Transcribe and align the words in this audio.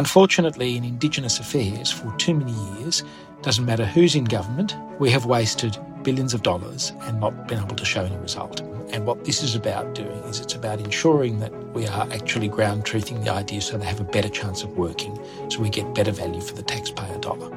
Unfortunately, 0.00 0.78
in 0.78 0.84
Indigenous 0.84 1.40
affairs, 1.40 1.90
for 1.90 2.10
too 2.16 2.32
many 2.32 2.52
years, 2.52 3.04
doesn't 3.42 3.66
matter 3.66 3.84
who's 3.84 4.14
in 4.14 4.24
government, 4.24 4.74
we 4.98 5.10
have 5.10 5.26
wasted 5.26 5.76
billions 6.02 6.32
of 6.32 6.42
dollars 6.42 6.94
and 7.02 7.20
not 7.20 7.46
been 7.46 7.58
able 7.58 7.76
to 7.76 7.84
show 7.84 8.02
any 8.02 8.16
result. 8.16 8.60
And 8.94 9.04
what 9.04 9.26
this 9.26 9.42
is 9.42 9.54
about 9.54 9.94
doing 9.94 10.18
is 10.24 10.40
it's 10.40 10.54
about 10.54 10.80
ensuring 10.80 11.40
that 11.40 11.52
we 11.74 11.86
are 11.86 12.10
actually 12.12 12.48
ground 12.48 12.86
truthing 12.86 13.22
the 13.22 13.30
idea 13.30 13.60
so 13.60 13.76
they 13.76 13.84
have 13.84 14.00
a 14.00 14.04
better 14.04 14.30
chance 14.30 14.62
of 14.62 14.70
working, 14.78 15.20
so 15.50 15.60
we 15.60 15.68
get 15.68 15.94
better 15.94 16.12
value 16.12 16.40
for 16.40 16.54
the 16.54 16.62
taxpayer 16.62 17.18
dollar. 17.18 17.54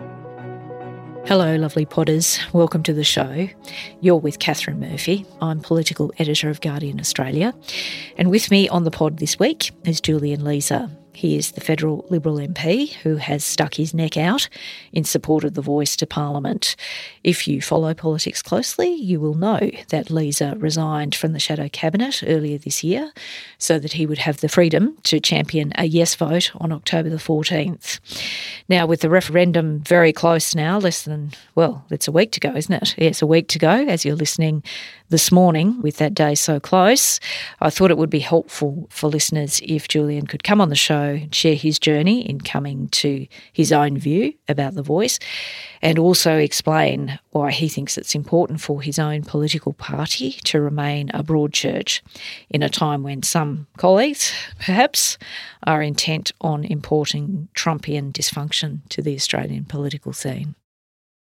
Hello, 1.25 1.55
lovely 1.55 1.85
potters. 1.85 2.41
Welcome 2.51 2.83
to 2.83 2.93
the 2.93 3.05
show. 3.05 3.47
You're 4.01 4.17
with 4.17 4.39
Katharine 4.39 4.81
Murphy. 4.81 5.25
I'm 5.41 5.61
political 5.61 6.11
editor 6.19 6.49
of 6.49 6.59
Guardian 6.59 6.99
Australia. 6.99 7.53
And 8.17 8.29
with 8.29 8.51
me 8.51 8.67
on 8.67 8.83
the 8.83 8.91
pod 8.91 9.19
this 9.19 9.39
week 9.39 9.71
is 9.85 10.01
Julian 10.01 10.41
Leeser. 10.41 10.93
He 11.13 11.37
is 11.37 11.51
the 11.51 11.61
federal 11.61 12.05
Liberal 12.09 12.37
MP 12.37 12.93
who 12.95 13.17
has 13.17 13.43
stuck 13.43 13.75
his 13.75 13.93
neck 13.93 14.17
out 14.17 14.49
in 14.91 15.03
support 15.03 15.43
of 15.43 15.53
the 15.53 15.61
voice 15.61 15.95
to 15.97 16.07
Parliament. 16.07 16.75
If 17.23 17.47
you 17.47 17.61
follow 17.61 17.93
politics 17.93 18.41
closely, 18.41 18.93
you 18.93 19.19
will 19.19 19.35
know 19.35 19.69
that 19.89 20.07
Leeser 20.07 20.59
resigned 20.61 21.15
from 21.15 21.33
the 21.33 21.39
shadow 21.39 21.69
cabinet 21.69 22.23
earlier 22.25 22.57
this 22.57 22.83
year 22.83 23.11
so 23.57 23.79
that 23.79 23.93
he 23.93 24.05
would 24.05 24.17
have 24.19 24.37
the 24.37 24.49
freedom 24.49 24.97
to 25.03 25.19
champion 25.19 25.71
a 25.75 25.85
yes 25.85 26.15
vote 26.15 26.51
on 26.55 26.71
October 26.71 27.09
the 27.09 27.17
14th. 27.17 27.99
Now, 28.67 28.85
with 28.85 29.01
the 29.01 29.09
referendum 29.09 29.79
very 29.81 30.13
close 30.13 30.55
now, 30.55 30.79
less 30.79 31.03
than, 31.03 31.31
well, 31.55 31.85
it's 31.89 32.07
a 32.07 32.11
week 32.11 32.31
to 32.31 32.39
go, 32.39 32.55
isn't 32.55 32.73
it? 32.73 32.95
Yes, 32.97 33.21
a 33.21 33.27
week 33.27 33.47
to 33.49 33.59
go 33.59 33.69
as 33.69 34.03
you're 34.03 34.15
listening 34.15 34.63
this 35.13 35.31
morning 35.31 35.79
with 35.83 35.97
that 35.97 36.15
day 36.15 36.33
so 36.33 36.59
close. 36.59 37.19
I 37.61 37.69
thought 37.69 37.91
it 37.91 37.99
would 37.99 38.09
be 38.09 38.17
helpful 38.17 38.87
for 38.89 39.11
listeners 39.11 39.61
if 39.63 39.87
Julian 39.87 40.25
could 40.25 40.43
come 40.43 40.59
on 40.59 40.69
the 40.69 40.75
show 40.75 41.19
and 41.21 41.35
share 41.35 41.53
his 41.53 41.77
journey 41.77 42.27
in 42.27 42.41
coming 42.41 42.87
to 43.03 43.27
his 43.51 43.71
own 43.71 43.95
view 43.99 44.33
about 44.47 44.73
the 44.73 44.81
voice 44.81 45.19
and 45.83 45.99
also 45.99 46.37
explain 46.37 47.19
why 47.29 47.51
he 47.51 47.69
thinks 47.69 47.95
it's 47.95 48.15
important 48.15 48.59
for 48.59 48.81
his 48.81 48.97
own 48.97 49.21
political 49.21 49.73
party 49.73 50.31
to 50.45 50.59
remain 50.59 51.11
a 51.13 51.21
broad 51.21 51.53
church 51.53 52.01
in 52.49 52.63
a 52.63 52.69
time 52.69 53.03
when 53.03 53.21
some 53.21 53.67
colleagues, 53.77 54.33
perhaps, 54.57 55.19
are 55.67 55.83
intent 55.83 56.31
on 56.41 56.63
importing 56.63 57.49
Trumpian 57.53 58.11
dysfunction 58.11 58.79
to 58.89 59.03
the 59.03 59.13
Australian 59.13 59.65
political 59.65 60.11
scene. 60.11 60.55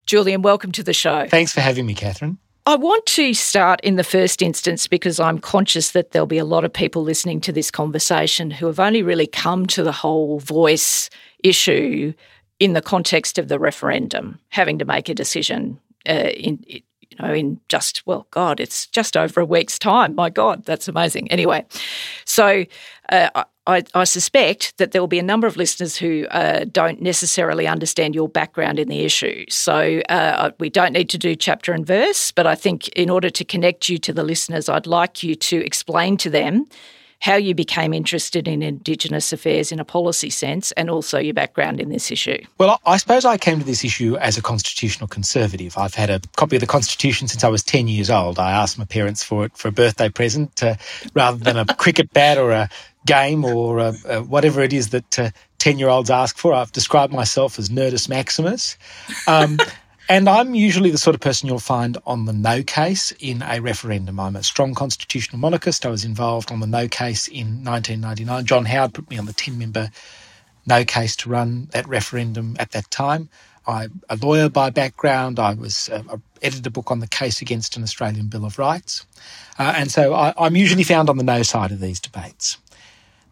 Julian, 0.07 0.41
welcome 0.41 0.71
to 0.71 0.81
the 0.81 0.93
show. 0.93 1.27
Thanks 1.27 1.53
for 1.53 1.61
having 1.61 1.85
me, 1.85 1.93
Katharine. 1.93 2.39
I 2.65 2.77
want 2.77 3.05
to 3.07 3.33
start 3.33 3.81
in 3.81 3.97
the 3.97 4.05
first 4.05 4.41
instance 4.41 4.87
because 4.87 5.19
I'm 5.19 5.37
conscious 5.37 5.91
that 5.91 6.11
there'll 6.11 6.25
be 6.25 6.37
a 6.37 6.45
lot 6.45 6.63
of 6.63 6.71
people 6.71 7.03
listening 7.03 7.41
to 7.41 7.51
this 7.51 7.69
conversation 7.69 8.51
who 8.51 8.67
have 8.67 8.79
only 8.79 9.03
really 9.03 9.27
come 9.27 9.65
to 9.67 9.83
the 9.83 9.91
whole 9.91 10.39
voice 10.39 11.09
issue 11.43 12.13
in 12.59 12.71
the 12.71 12.81
context 12.81 13.37
of 13.37 13.49
the 13.49 13.59
referendum, 13.59 14.39
having 14.47 14.79
to 14.79 14.85
make 14.85 15.09
a 15.09 15.13
decision 15.13 15.77
uh, 16.07 16.29
in 16.37 16.63
you 16.65 16.81
know 17.19 17.33
in 17.33 17.59
just 17.67 18.07
well, 18.07 18.27
God, 18.31 18.61
it's 18.61 18.87
just 18.87 19.17
over 19.17 19.41
a 19.41 19.45
week's 19.45 19.77
time. 19.77 20.15
My 20.15 20.29
God, 20.29 20.63
that's 20.63 20.87
amazing. 20.87 21.29
Anyway, 21.31 21.65
so 22.23 22.63
uh, 23.09 23.43
I, 23.65 23.83
I, 23.93 24.03
suspect 24.03 24.77
that 24.77 24.91
there 24.91 25.01
will 25.01 25.07
be 25.07 25.19
a 25.19 25.23
number 25.23 25.47
of 25.47 25.55
listeners 25.55 25.95
who 25.95 26.27
uh, 26.31 26.65
don't 26.65 27.01
necessarily 27.01 27.65
understand 27.65 28.13
your 28.13 28.27
background 28.27 28.77
in 28.77 28.89
the 28.89 29.05
issue. 29.05 29.45
So 29.49 30.01
uh, 30.09 30.51
we 30.59 30.69
don't 30.69 30.91
need 30.91 31.09
to 31.09 31.17
do 31.17 31.35
chapter 31.35 31.71
and 31.71 31.85
verse, 31.85 32.31
but 32.31 32.45
I 32.45 32.55
think 32.55 32.89
in 32.89 33.09
order 33.09 33.29
to 33.29 33.45
connect 33.45 33.87
you 33.87 33.97
to 33.99 34.13
the 34.13 34.23
listeners, 34.23 34.67
I'd 34.67 34.87
like 34.87 35.23
you 35.23 35.35
to 35.35 35.65
explain 35.65 36.17
to 36.17 36.29
them 36.29 36.67
how 37.23 37.35
you 37.35 37.55
became 37.55 37.93
interested 37.93 38.49
in 38.49 38.61
Indigenous 38.61 39.31
affairs 39.31 39.71
in 39.71 39.79
a 39.79 39.85
policy 39.85 40.29
sense 40.29 40.73
and 40.73 40.89
also 40.89 41.17
your 41.17 41.33
background 41.33 41.79
in 41.79 41.87
this 41.87 42.11
issue. 42.11 42.37
Well, 42.57 42.81
I 42.85 42.97
suppose 42.97 43.23
I 43.23 43.37
came 43.37 43.59
to 43.59 43.65
this 43.65 43.85
issue 43.85 44.17
as 44.17 44.37
a 44.37 44.41
constitutional 44.41 45.07
conservative. 45.07 45.77
I've 45.77 45.95
had 45.95 46.09
a 46.09 46.19
copy 46.35 46.57
of 46.57 46.59
the 46.59 46.67
Constitution 46.67 47.29
since 47.29 47.45
I 47.45 47.47
was 47.47 47.63
10 47.63 47.87
years 47.87 48.09
old. 48.09 48.39
I 48.39 48.51
asked 48.51 48.77
my 48.77 48.83
parents 48.83 49.23
for 49.23 49.45
it 49.45 49.55
for 49.55 49.69
a 49.69 49.71
birthday 49.71 50.09
present 50.09 50.61
uh, 50.61 50.75
rather 51.13 51.37
than 51.37 51.55
a 51.55 51.65
cricket 51.77 52.11
bat 52.11 52.37
or 52.37 52.51
a 52.51 52.69
game 53.05 53.45
or 53.45 53.79
uh, 53.79 53.93
uh, 54.07 54.21
whatever 54.21 54.61
it 54.61 54.73
is 54.73 54.89
that 54.89 55.19
uh, 55.19 55.31
10 55.59 55.79
year 55.79 55.89
olds 55.89 56.09
ask 56.09 56.37
for. 56.37 56.53
I've 56.53 56.71
described 56.71 57.13
myself 57.13 57.59
as 57.59 57.69
Nerdus 57.69 58.09
Maximus. 58.09 58.77
Um, 59.27 59.59
and 60.09 60.27
I'm 60.27 60.55
usually 60.55 60.91
the 60.91 60.97
sort 60.97 61.15
of 61.15 61.21
person 61.21 61.47
you'll 61.47 61.59
find 61.59 61.97
on 62.05 62.25
the 62.25 62.33
no 62.33 62.63
case 62.63 63.13
in 63.19 63.41
a 63.41 63.59
referendum. 63.59 64.19
I'm 64.19 64.35
a 64.35 64.43
strong 64.43 64.73
constitutional 64.73 65.39
monarchist. 65.39 65.85
I 65.85 65.89
was 65.89 66.05
involved 66.05 66.51
on 66.51 66.59
the 66.59 66.67
no 66.67 66.87
case 66.87 67.27
in 67.27 67.63
1999. 67.63 68.45
John 68.45 68.65
Howard 68.65 68.93
put 68.93 69.09
me 69.09 69.17
on 69.17 69.25
the 69.25 69.33
10 69.33 69.57
member 69.57 69.89
no 70.65 70.85
case 70.85 71.15
to 71.17 71.29
run 71.29 71.67
that 71.71 71.87
referendum 71.87 72.55
at 72.59 72.71
that 72.71 72.89
time. 72.89 73.29
I'm 73.65 74.01
a 74.09 74.17
lawyer 74.17 74.49
by 74.49 74.69
background. 74.69 75.39
I 75.39 75.53
was 75.53 75.89
uh, 75.89 76.03
I 76.11 76.15
edited 76.41 76.67
a 76.67 76.69
book 76.69 76.91
on 76.91 76.99
the 76.99 77.07
case 77.07 77.41
against 77.41 77.77
an 77.77 77.83
Australian 77.83 78.27
Bill 78.27 78.45
of 78.45 78.59
Rights. 78.59 79.05
Uh, 79.57 79.73
and 79.77 79.89
so 79.91 80.13
I, 80.13 80.33
I'm 80.37 80.55
usually 80.55 80.83
found 80.83 81.09
on 81.09 81.17
the 81.17 81.23
no 81.23 81.43
side 81.43 81.71
of 81.71 81.79
these 81.79 81.99
debates. 81.99 82.57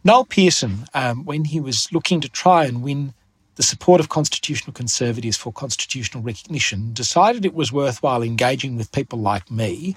Noel 0.04 0.26
Pearson, 0.26 0.86
um, 0.94 1.26
when 1.26 1.46
he 1.46 1.60
was 1.60 1.88
looking 1.92 2.22
to 2.22 2.30
try 2.30 2.66
and 2.66 2.82
win 2.82 3.14
the 3.56 3.64
support 3.64 4.00
of 4.00 4.10
constitutional 4.10 4.74
conservatives 4.74 5.38
for 5.38 5.52
constitutional 5.54 6.24
recognition, 6.24 6.94
decided 6.94 7.46
it 7.46 7.54
was 7.54 7.72
worthwhile 7.72 8.24
engaging 8.24 8.78
with 8.78 8.92
people 8.92 9.20
like 9.20 9.52
me 9.52 9.96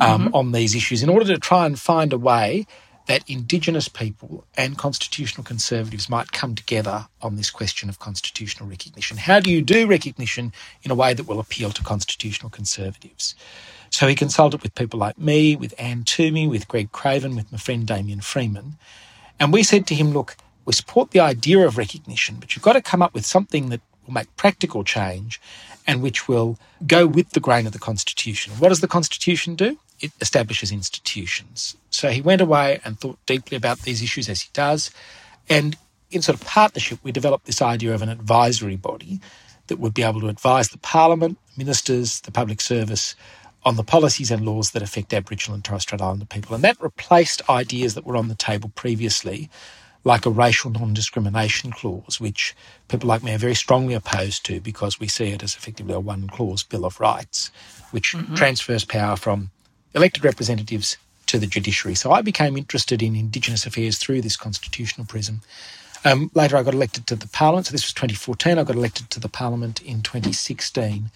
um, 0.00 0.26
mm-hmm. 0.26 0.34
on 0.34 0.52
these 0.52 0.74
issues 0.74 1.02
in 1.02 1.08
order 1.08 1.26
to 1.26 1.38
try 1.38 1.66
and 1.66 1.78
find 1.78 2.12
a 2.12 2.18
way 2.18 2.66
that 3.06 3.28
Indigenous 3.28 3.86
people 3.86 4.46
and 4.56 4.78
constitutional 4.78 5.44
conservatives 5.44 6.08
might 6.08 6.32
come 6.32 6.54
together 6.54 7.06
on 7.20 7.36
this 7.36 7.50
question 7.50 7.88
of 7.88 7.98
constitutional 7.98 8.68
recognition. 8.68 9.18
How 9.18 9.40
do 9.40 9.50
you 9.50 9.60
do 9.60 9.86
recognition 9.86 10.52
in 10.82 10.90
a 10.90 10.94
way 10.94 11.12
that 11.12 11.28
will 11.28 11.38
appeal 11.38 11.70
to 11.72 11.82
constitutional 11.82 12.48
conservatives? 12.48 13.34
So 13.90 14.08
he 14.08 14.14
consulted 14.14 14.62
with 14.62 14.74
people 14.74 14.98
like 14.98 15.18
me, 15.18 15.54
with 15.54 15.74
Anne 15.78 16.04
Twomey, 16.04 16.48
with 16.48 16.66
Greg 16.66 16.92
Craven, 16.92 17.36
with 17.36 17.52
my 17.52 17.58
friend 17.58 17.86
Damien 17.86 18.22
Freeman. 18.22 18.76
And 19.38 19.52
we 19.52 19.62
said 19.62 19.86
to 19.88 19.94
him, 19.94 20.12
look, 20.12 20.36
we 20.64 20.72
support 20.72 21.10
the 21.10 21.20
idea 21.20 21.66
of 21.66 21.76
recognition, 21.76 22.36
but 22.40 22.54
you've 22.54 22.62
got 22.62 22.74
to 22.74 22.82
come 22.82 23.02
up 23.02 23.14
with 23.14 23.26
something 23.26 23.68
that 23.68 23.80
will 24.06 24.14
make 24.14 24.34
practical 24.36 24.84
change 24.84 25.40
and 25.86 26.02
which 26.02 26.28
will 26.28 26.58
go 26.86 27.06
with 27.06 27.30
the 27.30 27.40
grain 27.40 27.66
of 27.66 27.72
the 27.72 27.78
Constitution. 27.78 28.54
What 28.54 28.70
does 28.70 28.80
the 28.80 28.88
Constitution 28.88 29.54
do? 29.54 29.78
It 30.00 30.12
establishes 30.20 30.72
institutions. 30.72 31.76
So 31.90 32.10
he 32.10 32.20
went 32.20 32.40
away 32.40 32.80
and 32.84 32.98
thought 32.98 33.18
deeply 33.26 33.56
about 33.56 33.80
these 33.80 34.02
issues 34.02 34.28
as 34.28 34.42
he 34.42 34.50
does. 34.52 34.90
And 35.48 35.76
in 36.10 36.22
sort 36.22 36.40
of 36.40 36.46
partnership, 36.46 36.98
we 37.02 37.12
developed 37.12 37.46
this 37.46 37.62
idea 37.62 37.94
of 37.94 38.02
an 38.02 38.08
advisory 38.08 38.76
body 38.76 39.20
that 39.66 39.78
would 39.78 39.94
be 39.94 40.02
able 40.02 40.20
to 40.20 40.28
advise 40.28 40.68
the 40.68 40.78
Parliament, 40.78 41.38
ministers, 41.56 42.20
the 42.20 42.32
public 42.32 42.60
service 42.60 43.14
on 43.64 43.76
the 43.76 43.84
policies 43.84 44.30
and 44.30 44.44
laws 44.44 44.72
that 44.72 44.82
affect 44.82 45.14
Aboriginal 45.14 45.54
and 45.54 45.64
Torres 45.64 45.82
Strait 45.82 46.00
Islander 46.00 46.26
people. 46.26 46.54
And 46.54 46.64
that 46.64 46.80
replaced 46.80 47.48
ideas 47.48 47.94
that 47.94 48.04
were 48.04 48.16
on 48.16 48.28
the 48.28 48.34
table 48.34 48.70
previously, 48.74 49.48
like 50.04 50.26
a 50.26 50.30
racial 50.30 50.70
non 50.70 50.92
discrimination 50.92 51.72
clause, 51.72 52.20
which 52.20 52.54
people 52.88 53.08
like 53.08 53.22
me 53.22 53.34
are 53.34 53.38
very 53.38 53.54
strongly 53.54 53.94
opposed 53.94 54.44
to 54.46 54.60
because 54.60 55.00
we 55.00 55.08
see 55.08 55.28
it 55.28 55.42
as 55.42 55.54
effectively 55.54 55.94
a 55.94 56.00
one 56.00 56.28
clause 56.28 56.62
Bill 56.62 56.84
of 56.84 57.00
Rights, 57.00 57.50
which 57.90 58.12
mm-hmm. 58.12 58.34
transfers 58.34 58.84
power 58.84 59.16
from 59.16 59.50
elected 59.94 60.24
representatives 60.24 60.98
to 61.26 61.38
the 61.38 61.46
judiciary. 61.46 61.94
So 61.94 62.12
I 62.12 62.20
became 62.20 62.56
interested 62.56 63.02
in 63.02 63.16
Indigenous 63.16 63.64
affairs 63.64 63.96
through 63.96 64.20
this 64.20 64.36
constitutional 64.36 65.06
prism. 65.06 65.40
Um, 66.04 66.30
later, 66.34 66.58
I 66.58 66.62
got 66.62 66.74
elected 66.74 67.06
to 67.06 67.16
the 67.16 67.28
Parliament. 67.28 67.66
So 67.66 67.72
this 67.72 67.84
was 67.84 67.94
2014. 67.94 68.58
I 68.58 68.64
got 68.64 68.76
elected 68.76 69.08
to 69.10 69.20
the 69.20 69.28
Parliament 69.28 69.80
in 69.82 70.02
2016. 70.02 71.10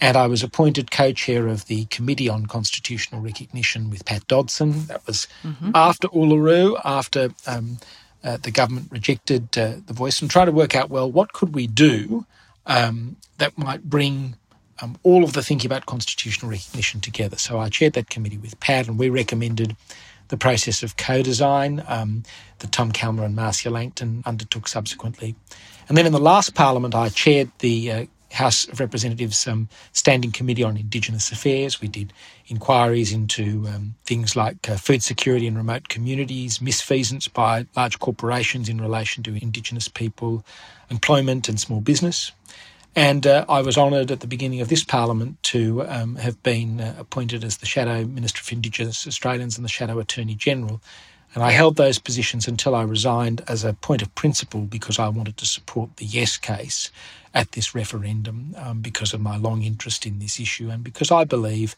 And 0.00 0.16
I 0.16 0.26
was 0.28 0.42
appointed 0.42 0.90
co 0.90 1.12
chair 1.12 1.48
of 1.48 1.66
the 1.66 1.86
Committee 1.86 2.28
on 2.28 2.46
Constitutional 2.46 3.20
Recognition 3.20 3.90
with 3.90 4.04
Pat 4.04 4.26
Dodson. 4.28 4.86
That 4.86 5.06
was 5.06 5.26
mm-hmm. 5.42 5.72
after 5.74 6.08
Uluru, 6.08 6.80
after 6.84 7.30
um, 7.46 7.78
uh, 8.22 8.36
the 8.36 8.50
government 8.50 8.88
rejected 8.90 9.58
uh, 9.58 9.76
the 9.86 9.92
voice, 9.92 10.22
and 10.22 10.30
trying 10.30 10.46
to 10.46 10.52
work 10.52 10.76
out 10.76 10.88
well, 10.88 11.10
what 11.10 11.32
could 11.32 11.54
we 11.54 11.66
do 11.66 12.26
um, 12.66 13.16
that 13.38 13.56
might 13.58 13.82
bring 13.84 14.36
um, 14.80 14.96
all 15.02 15.24
of 15.24 15.32
the 15.32 15.42
thinking 15.42 15.68
about 15.68 15.86
constitutional 15.86 16.50
recognition 16.50 17.00
together. 17.00 17.36
So 17.36 17.58
I 17.58 17.68
chaired 17.68 17.94
that 17.94 18.10
committee 18.10 18.38
with 18.38 18.60
Pat, 18.60 18.86
and 18.86 18.98
we 18.98 19.10
recommended 19.10 19.76
the 20.28 20.36
process 20.36 20.82
of 20.82 20.96
co-design 20.96 21.82
um, 21.88 22.22
that 22.58 22.70
Tom 22.70 22.92
Calma 22.92 23.22
and 23.22 23.34
Marcia 23.34 23.70
Langton 23.70 24.22
undertook 24.26 24.68
subsequently. 24.68 25.34
And 25.88 25.96
then 25.96 26.06
in 26.06 26.12
the 26.12 26.20
last 26.20 26.54
parliament, 26.54 26.94
I 26.94 27.08
chaired 27.08 27.50
the 27.60 27.92
uh, 27.92 28.06
House 28.38 28.68
of 28.68 28.78
Representatives 28.78 29.48
um, 29.48 29.68
Standing 29.92 30.30
Committee 30.30 30.62
on 30.62 30.76
Indigenous 30.76 31.32
Affairs. 31.32 31.80
We 31.80 31.88
did 31.88 32.12
inquiries 32.46 33.12
into 33.12 33.66
um, 33.66 33.96
things 34.04 34.36
like 34.36 34.68
uh, 34.68 34.76
food 34.76 35.02
security 35.02 35.46
in 35.48 35.56
remote 35.56 35.88
communities, 35.88 36.60
misfeasance 36.60 37.30
by 37.32 37.66
large 37.76 37.98
corporations 37.98 38.68
in 38.68 38.80
relation 38.80 39.24
to 39.24 39.42
Indigenous 39.42 39.88
people, 39.88 40.44
employment 40.88 41.48
and 41.48 41.58
small 41.58 41.80
business. 41.80 42.30
And 42.94 43.26
uh, 43.26 43.44
I 43.48 43.60
was 43.60 43.76
honoured 43.76 44.10
at 44.12 44.20
the 44.20 44.26
beginning 44.26 44.60
of 44.60 44.68
this 44.68 44.84
Parliament 44.84 45.42
to 45.54 45.84
um, 45.86 46.16
have 46.16 46.40
been 46.42 46.80
uh, 46.80 46.94
appointed 46.96 47.42
as 47.42 47.56
the 47.56 47.66
Shadow 47.66 48.04
Minister 48.04 48.42
for 48.42 48.54
Indigenous 48.54 49.06
Australians 49.06 49.56
and 49.56 49.64
the 49.64 49.68
Shadow 49.68 49.98
Attorney 49.98 50.34
General. 50.34 50.80
And 51.34 51.44
I 51.44 51.50
held 51.50 51.76
those 51.76 51.98
positions 51.98 52.48
until 52.48 52.74
I 52.74 52.82
resigned 52.82 53.42
as 53.48 53.64
a 53.64 53.74
point 53.74 54.02
of 54.02 54.14
principle 54.14 54.62
because 54.62 54.98
I 54.98 55.08
wanted 55.08 55.36
to 55.36 55.46
support 55.46 55.96
the 55.96 56.06
yes 56.06 56.36
case 56.36 56.90
at 57.34 57.52
this 57.52 57.74
referendum 57.74 58.54
um, 58.56 58.80
because 58.80 59.12
of 59.12 59.20
my 59.20 59.36
long 59.36 59.62
interest 59.62 60.06
in 60.06 60.18
this 60.18 60.40
issue 60.40 60.70
and 60.70 60.82
because 60.82 61.10
I 61.10 61.24
believe 61.24 61.76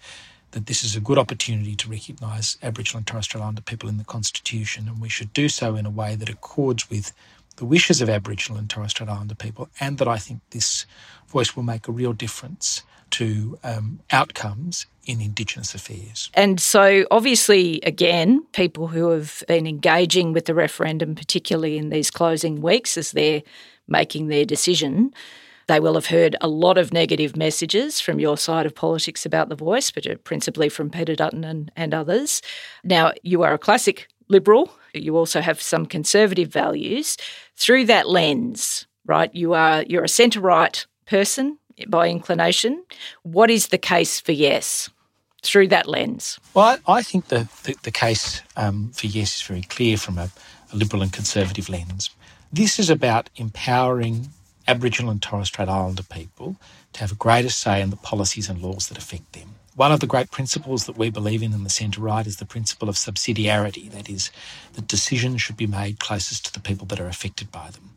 that 0.52 0.66
this 0.66 0.82
is 0.82 0.96
a 0.96 1.00
good 1.00 1.18
opportunity 1.18 1.74
to 1.76 1.88
recognise 1.88 2.58
Aboriginal 2.62 2.98
and 2.98 3.06
Torres 3.06 3.24
Strait 3.24 3.40
Islander 3.40 3.62
people 3.62 3.88
in 3.88 3.98
the 3.98 4.04
Constitution, 4.04 4.88
and 4.88 5.00
we 5.00 5.08
should 5.08 5.32
do 5.32 5.48
so 5.48 5.76
in 5.76 5.86
a 5.86 5.90
way 5.90 6.16
that 6.16 6.28
accords 6.28 6.90
with 6.90 7.12
the 7.60 7.66
wishes 7.66 8.00
of 8.00 8.08
Aboriginal 8.08 8.58
and 8.58 8.70
Torres 8.70 8.92
Strait 8.92 9.10
Islander 9.10 9.34
people, 9.34 9.68
and 9.80 9.98
that 9.98 10.08
I 10.08 10.16
think 10.16 10.40
this 10.48 10.86
voice 11.28 11.54
will 11.54 11.62
make 11.62 11.88
a 11.88 11.92
real 11.92 12.14
difference 12.14 12.82
to 13.10 13.58
um, 13.62 14.00
outcomes 14.10 14.86
in 15.04 15.20
Indigenous 15.20 15.74
affairs. 15.74 16.30
And 16.32 16.58
so, 16.58 17.04
obviously, 17.10 17.80
again, 17.82 18.46
people 18.52 18.88
who 18.88 19.10
have 19.10 19.44
been 19.46 19.66
engaging 19.66 20.32
with 20.32 20.46
the 20.46 20.54
referendum, 20.54 21.14
particularly 21.14 21.76
in 21.76 21.90
these 21.90 22.10
closing 22.10 22.62
weeks 22.62 22.96
as 22.96 23.12
they're 23.12 23.42
making 23.86 24.28
their 24.28 24.46
decision, 24.46 25.12
they 25.66 25.80
will 25.80 25.94
have 25.94 26.06
heard 26.06 26.36
a 26.40 26.48
lot 26.48 26.78
of 26.78 26.94
negative 26.94 27.36
messages 27.36 28.00
from 28.00 28.18
your 28.18 28.38
side 28.38 28.64
of 28.64 28.74
politics 28.74 29.26
about 29.26 29.50
the 29.50 29.54
voice, 29.54 29.90
but 29.90 30.24
principally 30.24 30.70
from 30.70 30.88
Peter 30.88 31.14
Dutton 31.14 31.44
and, 31.44 31.70
and 31.76 31.92
others. 31.92 32.40
Now, 32.84 33.12
you 33.22 33.42
are 33.42 33.52
a 33.52 33.58
classic 33.58 34.08
liberal. 34.30 34.72
You 34.94 35.16
also 35.16 35.40
have 35.40 35.60
some 35.60 35.86
conservative 35.86 36.52
values. 36.52 37.16
Through 37.56 37.86
that 37.86 38.08
lens, 38.08 38.86
right, 39.06 39.34
you 39.34 39.52
are 39.52 39.82
you're 39.82 40.04
a 40.04 40.08
centre 40.08 40.40
right 40.40 40.86
person 41.06 41.58
by 41.88 42.08
inclination. 42.08 42.84
What 43.22 43.50
is 43.50 43.68
the 43.68 43.78
case 43.78 44.20
for 44.20 44.32
yes? 44.32 44.90
Through 45.42 45.68
that 45.68 45.86
lens? 45.86 46.38
Well, 46.52 46.78
I, 46.86 47.02
think 47.02 47.28
the, 47.28 47.48
the, 47.64 47.74
the 47.82 47.90
case 47.90 48.42
um, 48.56 48.90
for 48.92 49.06
yes 49.06 49.36
is 49.36 49.42
very 49.42 49.62
clear 49.62 49.96
from 49.96 50.18
a, 50.18 50.30
a 50.72 50.76
liberal 50.76 51.02
and 51.02 51.12
conservative 51.12 51.70
lens. 51.70 52.10
This 52.52 52.78
is 52.78 52.90
about 52.90 53.30
empowering 53.36 54.28
Aboriginal 54.68 55.10
and 55.10 55.22
Torres 55.22 55.48
Strait 55.48 55.68
Islander 55.68 56.02
people 56.02 56.56
to 56.92 57.00
have 57.00 57.12
a 57.12 57.14
greater 57.14 57.48
say 57.48 57.80
in 57.80 57.90
the 57.90 57.96
policies 57.96 58.50
and 58.50 58.60
laws 58.60 58.88
that 58.88 58.98
affect 58.98 59.32
them. 59.32 59.54
One 59.80 59.92
of 59.92 60.00
the 60.00 60.06
great 60.06 60.30
principles 60.30 60.84
that 60.84 60.98
we 60.98 61.08
believe 61.08 61.42
in 61.42 61.54
in 61.54 61.64
the 61.64 61.70
centre 61.70 62.02
right 62.02 62.26
is 62.26 62.36
the 62.36 62.44
principle 62.44 62.90
of 62.90 62.96
subsidiarity. 62.96 63.90
That 63.90 64.10
is, 64.10 64.30
that 64.74 64.86
decisions 64.86 65.40
should 65.40 65.56
be 65.56 65.66
made 65.66 65.98
closest 65.98 66.44
to 66.44 66.52
the 66.52 66.60
people 66.60 66.84
that 66.88 67.00
are 67.00 67.06
affected 67.06 67.50
by 67.50 67.70
them. 67.70 67.96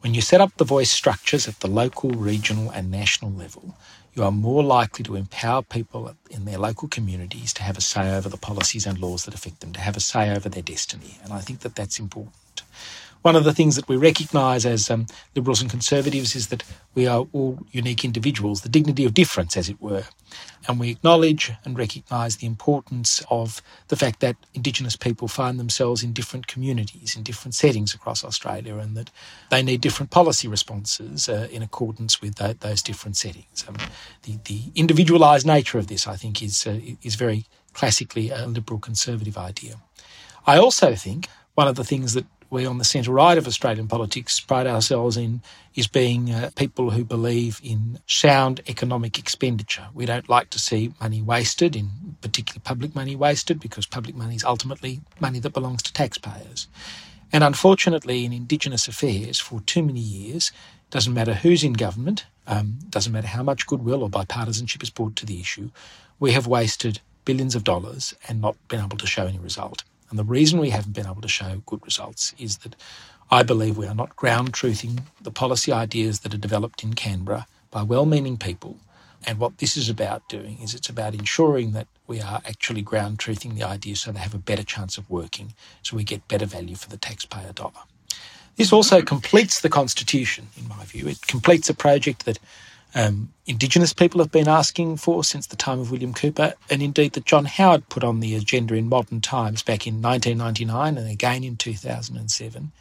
When 0.00 0.14
you 0.14 0.22
set 0.22 0.40
up 0.40 0.56
the 0.56 0.64
voice 0.64 0.90
structures 0.90 1.46
at 1.46 1.60
the 1.60 1.68
local, 1.68 2.08
regional, 2.08 2.70
and 2.70 2.90
national 2.90 3.32
level, 3.32 3.76
you 4.14 4.24
are 4.24 4.32
more 4.32 4.62
likely 4.62 5.02
to 5.02 5.16
empower 5.16 5.60
people 5.60 6.16
in 6.30 6.46
their 6.46 6.56
local 6.56 6.88
communities 6.88 7.52
to 7.52 7.64
have 7.64 7.76
a 7.76 7.82
say 7.82 8.16
over 8.16 8.30
the 8.30 8.38
policies 8.38 8.86
and 8.86 8.98
laws 8.98 9.26
that 9.26 9.34
affect 9.34 9.60
them, 9.60 9.74
to 9.74 9.80
have 9.80 9.98
a 9.98 10.00
say 10.00 10.34
over 10.34 10.48
their 10.48 10.62
destiny. 10.62 11.18
And 11.22 11.34
I 11.34 11.40
think 11.40 11.60
that 11.60 11.74
that's 11.74 11.98
important 11.98 12.62
one 13.22 13.36
of 13.36 13.44
the 13.44 13.52
things 13.52 13.76
that 13.76 13.88
we 13.88 13.96
recognise 13.96 14.64
as 14.64 14.90
um, 14.90 15.06
Liberals 15.34 15.60
and 15.60 15.70
Conservatives 15.70 16.34
is 16.34 16.48
that 16.48 16.64
we 16.94 17.06
are 17.06 17.26
all 17.32 17.58
unique 17.70 18.04
individuals, 18.04 18.62
the 18.62 18.68
dignity 18.68 19.04
of 19.04 19.14
difference, 19.14 19.56
as 19.56 19.68
it 19.68 19.80
were. 19.80 20.04
And 20.70 20.78
we 20.78 20.90
acknowledge 20.90 21.50
and 21.64 21.76
recognise 21.76 22.36
the 22.36 22.46
importance 22.46 23.24
of 23.28 23.60
the 23.88 23.96
fact 23.96 24.20
that 24.20 24.36
Indigenous 24.54 24.94
people 24.94 25.26
find 25.26 25.58
themselves 25.58 26.04
in 26.04 26.12
different 26.12 26.46
communities, 26.46 27.16
in 27.16 27.24
different 27.24 27.56
settings 27.56 27.92
across 27.92 28.24
Australia, 28.24 28.76
and 28.76 28.96
that 28.96 29.10
they 29.50 29.64
need 29.64 29.80
different 29.80 30.12
policy 30.12 30.46
responses 30.46 31.28
uh, 31.28 31.48
in 31.50 31.60
accordance 31.60 32.22
with 32.22 32.36
that, 32.36 32.60
those 32.60 32.82
different 32.82 33.16
settings. 33.16 33.64
Um, 33.66 33.78
the, 34.22 34.38
the 34.44 34.60
individualised 34.76 35.44
nature 35.44 35.76
of 35.76 35.88
this, 35.88 36.06
I 36.06 36.14
think, 36.14 36.40
is, 36.40 36.64
uh, 36.64 36.78
is 37.02 37.16
very 37.16 37.46
classically 37.72 38.30
a 38.30 38.46
Liberal 38.46 38.78
Conservative 38.78 39.36
idea. 39.36 39.74
I 40.46 40.56
also 40.56 40.94
think 40.94 41.28
one 41.56 41.66
of 41.66 41.74
the 41.74 41.84
things 41.84 42.14
that 42.14 42.26
we 42.50 42.66
on 42.66 42.78
the 42.78 42.84
centre 42.84 43.12
right 43.12 43.38
of 43.38 43.46
Australian 43.46 43.86
politics 43.86 44.40
pride 44.40 44.66
ourselves 44.66 45.16
in 45.16 45.40
is 45.76 45.86
being 45.86 46.32
uh, 46.32 46.50
people 46.56 46.90
who 46.90 47.04
believe 47.04 47.60
in 47.62 48.00
sound 48.06 48.60
economic 48.68 49.18
expenditure. 49.18 49.86
We 49.94 50.04
don't 50.04 50.28
like 50.28 50.50
to 50.50 50.58
see 50.58 50.92
money 51.00 51.22
wasted, 51.22 51.76
in 51.76 52.16
particular 52.20 52.60
public 52.60 52.94
money 52.94 53.14
wasted, 53.14 53.60
because 53.60 53.86
public 53.86 54.16
money 54.16 54.34
is 54.34 54.44
ultimately 54.44 55.00
money 55.20 55.38
that 55.38 55.52
belongs 55.52 55.82
to 55.84 55.92
taxpayers. 55.92 56.66
And 57.32 57.44
unfortunately, 57.44 58.24
in 58.24 58.32
Indigenous 58.32 58.88
affairs, 58.88 59.38
for 59.38 59.60
too 59.60 59.84
many 59.84 60.00
years, 60.00 60.50
doesn't 60.90 61.14
matter 61.14 61.34
who's 61.34 61.62
in 61.62 61.74
government, 61.74 62.26
um, 62.48 62.78
doesn't 62.88 63.12
matter 63.12 63.28
how 63.28 63.44
much 63.44 63.66
goodwill 63.68 64.02
or 64.02 64.10
bipartisanship 64.10 64.82
is 64.82 64.90
brought 64.90 65.14
to 65.16 65.26
the 65.26 65.40
issue, 65.40 65.70
we 66.18 66.32
have 66.32 66.48
wasted 66.48 67.00
billions 67.24 67.54
of 67.54 67.62
dollars 67.62 68.12
and 68.26 68.40
not 68.40 68.56
been 68.66 68.80
able 68.80 68.98
to 68.98 69.06
show 69.06 69.26
any 69.26 69.38
result. 69.38 69.84
And 70.10 70.18
the 70.18 70.24
reason 70.24 70.58
we 70.58 70.70
haven't 70.70 70.92
been 70.92 71.06
able 71.06 71.22
to 71.22 71.28
show 71.28 71.62
good 71.66 71.84
results 71.84 72.34
is 72.38 72.58
that 72.58 72.76
I 73.30 73.44
believe 73.44 73.78
we 73.78 73.86
are 73.86 73.94
not 73.94 74.16
ground 74.16 74.52
truthing 74.52 75.04
the 75.20 75.30
policy 75.30 75.72
ideas 75.72 76.20
that 76.20 76.34
are 76.34 76.38
developed 76.38 76.82
in 76.82 76.94
Canberra 76.94 77.46
by 77.70 77.82
well 77.82 78.06
meaning 78.06 78.36
people. 78.36 78.78
And 79.26 79.38
what 79.38 79.58
this 79.58 79.76
is 79.76 79.88
about 79.88 80.28
doing 80.28 80.58
is 80.62 80.74
it's 80.74 80.88
about 80.88 81.14
ensuring 81.14 81.72
that 81.72 81.86
we 82.06 82.20
are 82.20 82.40
actually 82.46 82.82
ground 82.82 83.18
truthing 83.18 83.54
the 83.54 83.62
ideas 83.62 84.00
so 84.00 84.10
they 84.10 84.18
have 84.18 84.34
a 84.34 84.38
better 84.38 84.64
chance 84.64 84.98
of 84.98 85.08
working, 85.08 85.54
so 85.82 85.96
we 85.96 86.04
get 86.04 86.26
better 86.26 86.46
value 86.46 86.74
for 86.74 86.88
the 86.88 86.96
taxpayer 86.96 87.52
dollar. 87.52 87.84
This 88.56 88.72
also 88.72 89.02
completes 89.02 89.60
the 89.60 89.68
Constitution, 89.68 90.48
in 90.56 90.68
my 90.68 90.84
view. 90.84 91.06
It 91.06 91.26
completes 91.26 91.70
a 91.70 91.74
project 91.74 92.24
that 92.24 92.38
um, 92.94 93.32
Indigenous 93.46 93.92
people 93.92 94.20
have 94.20 94.32
been 94.32 94.48
asking 94.48 94.96
for 94.96 95.22
since 95.22 95.46
the 95.46 95.56
time 95.56 95.80
of 95.80 95.90
William 95.90 96.14
Cooper, 96.14 96.54
and 96.68 96.82
indeed 96.82 97.12
that 97.12 97.24
John 97.24 97.44
Howard 97.44 97.88
put 97.88 98.04
on 98.04 98.20
the 98.20 98.34
agenda 98.34 98.74
in 98.74 98.88
modern 98.88 99.20
times 99.20 99.62
back 99.62 99.86
in 99.86 100.02
1999 100.02 100.98
and 100.98 101.08
again 101.08 101.44
in 101.44 101.56
2007, 101.56 102.72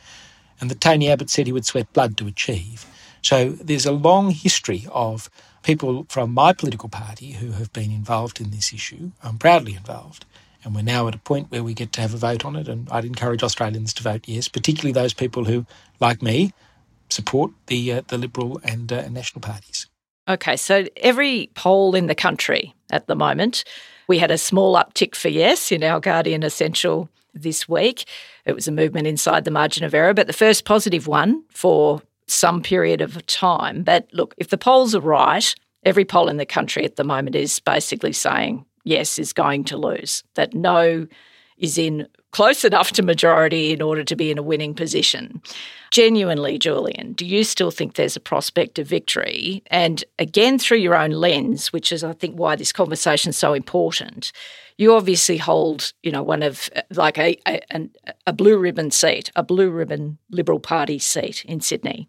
and 0.62 0.72
that 0.72 0.82
Tony 0.82 1.10
Abbott 1.10 1.30
said 1.30 1.48
he 1.48 1.54
would 1.54 1.66
sweat 1.66 1.92
blood 1.94 2.18
to 2.18 2.28
achieve. 2.28 2.86
So 3.22 3.50
there's 3.50 3.86
a 3.86 3.92
long 3.92 4.32
history 4.32 4.88
of 4.92 5.30
people 5.63 6.06
from 6.10 6.34
my 6.34 6.54
political 6.54 6.89
party 6.89 7.32
who 7.32 7.51
have 7.51 7.72
been 7.74 7.92
involved 7.92 8.39
in 8.39 8.51
this 8.51 8.74
issue. 8.74 9.12
I'm 9.24 9.38
proudly 9.38 9.75
involved. 9.75 10.25
And 10.63 10.75
we're 10.75 10.82
now 10.82 11.08
at 11.08 11.16
a 11.16 11.20
point 11.20 11.51
where 11.51 11.63
we 11.63 11.74
get 11.74 11.94
to 11.94 12.01
have 12.01 12.13
a 12.13 12.18
vote 12.18 12.44
on 12.44 12.56
it. 12.56 12.68
And 12.68 12.89
I'd 12.89 13.06
encourage 13.06 13.44
Australians 13.44 13.94
to 13.96 14.04
vote 14.04 14.28
yes, 14.28 14.50
particularly 14.50 14.92
those 14.92 15.13
people 15.13 15.46
who, 15.46 15.66
like 16.01 16.22
me, 16.22 16.51
support 17.10 17.51
the 17.68 17.94
uh, 17.94 18.01
the 18.08 18.18
Liberal 18.18 18.60
and 18.63 18.92
uh, 18.92 19.08
National 19.10 19.42
parties. 19.42 19.88
Okay, 20.29 20.57
so 20.57 20.86
every 20.98 21.50
poll 21.55 21.95
in 21.95 22.05
the 22.05 22.13
country 22.13 22.75
at 22.91 23.07
the 23.07 23.15
moment, 23.15 23.63
we 24.07 24.19
had 24.19 24.29
a 24.29 24.38
small 24.38 24.75
uptick 24.75 25.15
for 25.15 25.27
yes 25.27 25.71
in 25.71 25.83
our 25.83 26.00
Guardian 26.00 26.43
Essential 26.43 27.09
this 27.33 27.67
week. 27.67 28.05
It 28.45 28.53
was 28.53 28.67
a 28.67 28.71
movement 28.71 29.07
inside 29.07 29.43
the 29.43 29.51
margin 29.51 29.83
of 29.83 29.95
error, 29.95 30.13
but 30.13 30.27
the 30.27 30.33
first 30.33 30.65
positive 30.65 31.07
one 31.07 31.43
for 31.50 32.03
some 32.27 32.62
period 32.62 33.01
of 33.01 33.25
time. 33.25 33.81
But 33.81 34.07
look, 34.13 34.36
if 34.38 34.50
the 34.50 34.57
polls 34.57 34.93
are 34.93 35.01
right, 35.01 35.55
every 35.83 36.05
poll 36.05 36.29
in 36.29 36.38
the 36.38 36.45
country 36.45 36.86
at 36.86 36.95
the 36.95 37.03
moment 37.03 37.36
is 37.36 37.59
basically 37.59 38.13
saying 38.13 38.65
yes 38.83 39.17
is 39.17 39.33
going 39.33 39.63
to 39.65 39.77
lose, 39.77 40.24
that 40.36 40.53
no 40.53 41.07
is 41.57 41.79
in 41.79 42.07
close 42.31 42.63
enough 42.63 42.91
to 42.93 43.01
majority 43.01 43.71
in 43.71 43.81
order 43.81 44.03
to 44.03 44.15
be 44.15 44.31
in 44.31 44.38
a 44.38 44.43
winning 44.43 44.74
position. 44.74 45.41
Genuinely, 45.91 46.59
Julian, 46.59 47.13
do 47.13 47.25
you 47.25 47.43
still 47.43 47.71
think 47.71 47.95
there's 47.95 48.15
a 48.15 48.19
prospect 48.19 48.77
of 48.77 48.88
victory? 48.88 49.63
And 49.67 50.03
again, 50.19 50.59
through 50.59 50.77
your 50.77 50.95
own 50.95 51.12
lens, 51.12 51.74
which 51.74 51.91
is, 51.91 52.03
I 52.03 52.13
think, 52.13 52.36
why 52.36 52.55
this 52.55 52.71
conversation 52.71 53.31
is 53.31 53.38
so 53.38 53.53
important. 53.53 54.31
You 54.77 54.93
obviously 54.93 55.38
hold, 55.38 55.91
you 56.03 56.12
know, 56.12 56.24
one 56.24 56.43
of 56.43 56.69
uh, 56.75 56.83
like 56.91 57.17
a, 57.17 57.38
a, 57.48 57.89
a 58.27 58.33
blue 58.33 58.57
ribbon 58.57 58.91
seat, 58.91 59.31
a 59.36 59.43
blue 59.43 59.71
ribbon 59.71 60.19
Liberal 60.29 60.59
Party 60.59 61.00
seat 61.00 61.43
in 61.45 61.59
Sydney. 61.59 62.07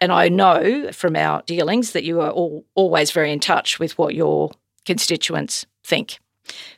And 0.00 0.10
I 0.10 0.28
know 0.28 0.90
from 0.92 1.14
our 1.14 1.42
dealings 1.42 1.92
that 1.92 2.04
you 2.04 2.20
are 2.20 2.30
all, 2.30 2.64
always 2.74 3.12
very 3.12 3.32
in 3.32 3.40
touch 3.40 3.78
with 3.78 3.96
what 3.96 4.14
your 4.14 4.50
constituents 4.84 5.66
think. 5.84 6.18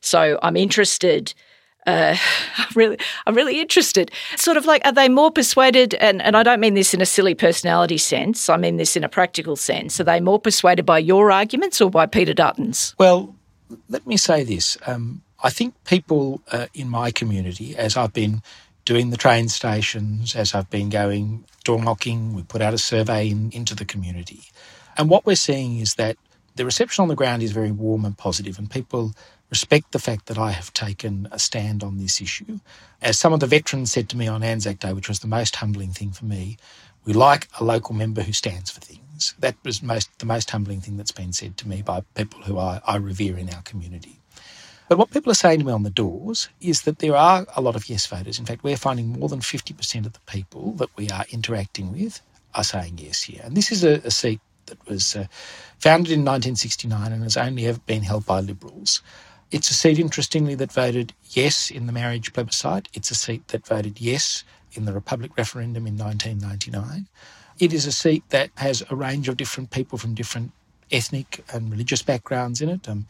So 0.01 0.39
I'm 0.43 0.57
interested 0.57 1.33
uh, 1.87 2.17
I'm 2.57 2.67
really, 2.75 2.99
I'm 3.27 3.35
really 3.35 3.61
interested. 3.61 4.11
Sort 4.37 4.57
of 4.57 4.67
like, 4.67 4.83
are 4.85 4.93
they 4.93 5.09
more 5.09 5.31
persuaded? 5.31 5.95
And, 5.95 6.23
and 6.23 6.37
I 6.37 6.43
don't 6.43 6.61
mean 6.61 6.75
this 6.75 6.95
in 6.95 7.01
a 7.01 7.07
silly 7.07 7.35
personality 7.35 7.99
sense. 7.99 8.49
I 8.49 8.57
mean 8.57 8.77
this 8.77 8.97
in 8.97 9.05
a 9.05 9.09
practical 9.09 9.57
sense. 9.57 10.01
Are 10.01 10.05
they 10.05 10.21
more 10.21 10.41
persuaded 10.41 10.87
by 10.87 10.99
your 10.99 11.31
arguments 11.31 11.81
or 11.81 11.91
by 11.91 12.07
Peter 12.07 12.35
Dutton's? 12.35 12.95
Well, 12.99 13.35
let 13.89 14.07
me 14.07 14.17
say 14.17 14.45
this. 14.45 14.77
Um, 14.87 15.23
I 15.43 15.51
think 15.51 15.75
people 15.85 16.41
uh, 16.51 16.67
in 16.75 16.89
my 16.89 17.11
community, 17.11 17.77
as 17.77 17.97
I've 17.97 18.13
been 18.13 18.43
doing 18.85 19.11
the 19.11 19.17
train 19.17 19.49
stations, 19.49 20.35
as 20.35 20.55
I've 20.55 20.71
been 20.71 20.89
going 20.89 21.45
door 21.65 21.83
knocking, 21.83 22.35
we 22.35 22.43
put 22.43 22.63
out 22.63 22.75
a 22.75 22.79
survey 22.79 23.29
in, 23.29 23.51
into 23.53 23.75
the 23.75 23.85
community, 23.85 24.43
and 24.97 25.09
what 25.09 25.27
we're 25.27 25.37
seeing 25.37 25.79
is 25.79 25.95
that 25.95 26.17
the 26.55 26.65
reception 26.65 27.03
on 27.03 27.09
the 27.09 27.15
ground 27.15 27.43
is 27.43 27.53
very 27.53 27.73
warm 27.73 28.05
and 28.05 28.17
positive, 28.17 28.59
and 28.59 28.71
people 28.71 29.15
respect 29.53 29.93
the 29.93 29.99
fact 29.99 30.27
that 30.27 30.39
I 30.39 30.51
have 30.51 30.73
taken 30.73 31.29
a 31.31 31.39
stand 31.39 31.85
on 31.85 31.99
this 31.99 32.23
issue. 32.23 32.59
As 33.03 33.19
some 33.19 33.35
of 33.35 33.41
the 33.41 33.47
veterans 33.47 33.93
said 33.93 34.09
to 34.09 34.17
me 34.17 34.27
on 34.27 34.43
Anzac 34.43 34.79
Day, 34.79 34.95
which 34.95 35.11
was 35.11 35.21
the 35.21 35.27
most 35.27 35.57
humbling 35.57 35.91
thing 35.91 36.11
for 36.11 36.25
me, 36.25 36.57
we 37.05 37.13
like 37.13 37.49
a 37.61 37.65
local 37.65 37.95
member 37.95 38.23
who 38.23 38.33
stands 38.33 38.71
for 38.71 38.81
things. 38.81 39.35
That 39.41 39.57
was 39.63 39.83
most 39.83 40.09
the 40.19 40.25
most 40.25 40.51
humbling 40.51 40.81
thing 40.81 40.97
that's 40.97 41.13
been 41.13 41.35
said 41.35 41.59
to 41.59 41.69
me 41.69 41.83
by 41.83 42.01
people 42.15 42.41
who 42.41 42.59
I, 42.59 42.81
I 42.87 42.97
revere 42.97 43.37
in 43.37 43.51
our 43.51 43.61
community. 43.61 44.21
But 44.89 44.97
what 44.97 45.11
people 45.11 45.31
are 45.31 45.43
saying 45.43 45.59
to 45.59 45.67
me 45.67 45.73
on 45.73 45.83
the 45.83 45.91
doors 45.91 46.49
is 46.63 46.83
that 46.83 47.01
there 47.01 47.15
are 47.15 47.47
a 47.55 47.61
lot 47.61 47.77
of 47.77 47.91
yes 47.91 48.07
voters. 48.07 48.39
In 48.39 48.47
fact, 48.47 48.65
we're 48.65 48.79
finding 48.79 49.09
more 49.09 49.29
than 49.29 49.41
50% 49.41 50.07
of 50.07 50.15
the 50.15 50.21
people 50.21 50.73
that 50.73 50.97
we 50.97 51.11
are 51.11 51.27
interacting 51.31 51.93
with 51.93 52.23
are 52.55 52.65
saying 52.65 52.95
yes 52.97 53.23
here. 53.23 53.43
And 53.45 53.55
this 53.55 53.71
is 53.71 53.85
a, 53.85 54.01
a 54.05 54.11
seat 54.11 54.41
that 54.67 54.89
was 54.89 55.15
uh, 55.15 55.27
founded 55.79 56.13
in 56.13 56.21
1969 56.21 57.13
and 57.13 57.23
has 57.23 57.37
only 57.37 57.67
ever 57.67 57.81
been 57.81 58.03
held 58.03 58.25
by 58.25 58.41
Liberals. 58.41 59.03
It's 59.53 59.71
a 59.71 59.75
seat, 59.75 59.99
interestingly, 59.99 60.55
that 60.55 60.73
voted 60.73 61.13
yes 61.31 61.71
in 61.71 61.85
the 61.85 61.93
marriage 61.93 62.33
plebiscite. 62.33 62.89
It's 62.95 63.11
a 63.11 63.15
seat 63.15 63.49
that 63.49 63.67
voted 63.67 64.01
yes 64.01 64.45
in 64.73 64.87
the 64.87 64.95
Republic 64.95 65.33
referendum 65.37 65.87
in 65.87 65.99
1999. 65.99 67.07
It 67.59 67.75
is 67.75 67.85
a 67.85 67.93
seat 67.93 68.25
that 68.31 68.51
has 68.57 68.83
a 68.89 68.97
range 68.97 69.29
of 69.29 69.37
different 69.37 69.71
people 69.71 69.99
from 69.99 70.15
different 70.15 70.53
ethnic 70.91 71.45
and 71.53 71.71
religious 71.71 72.01
backgrounds 72.01 72.63
in 72.63 72.71
it. 72.71 72.89
Um, 72.89 73.07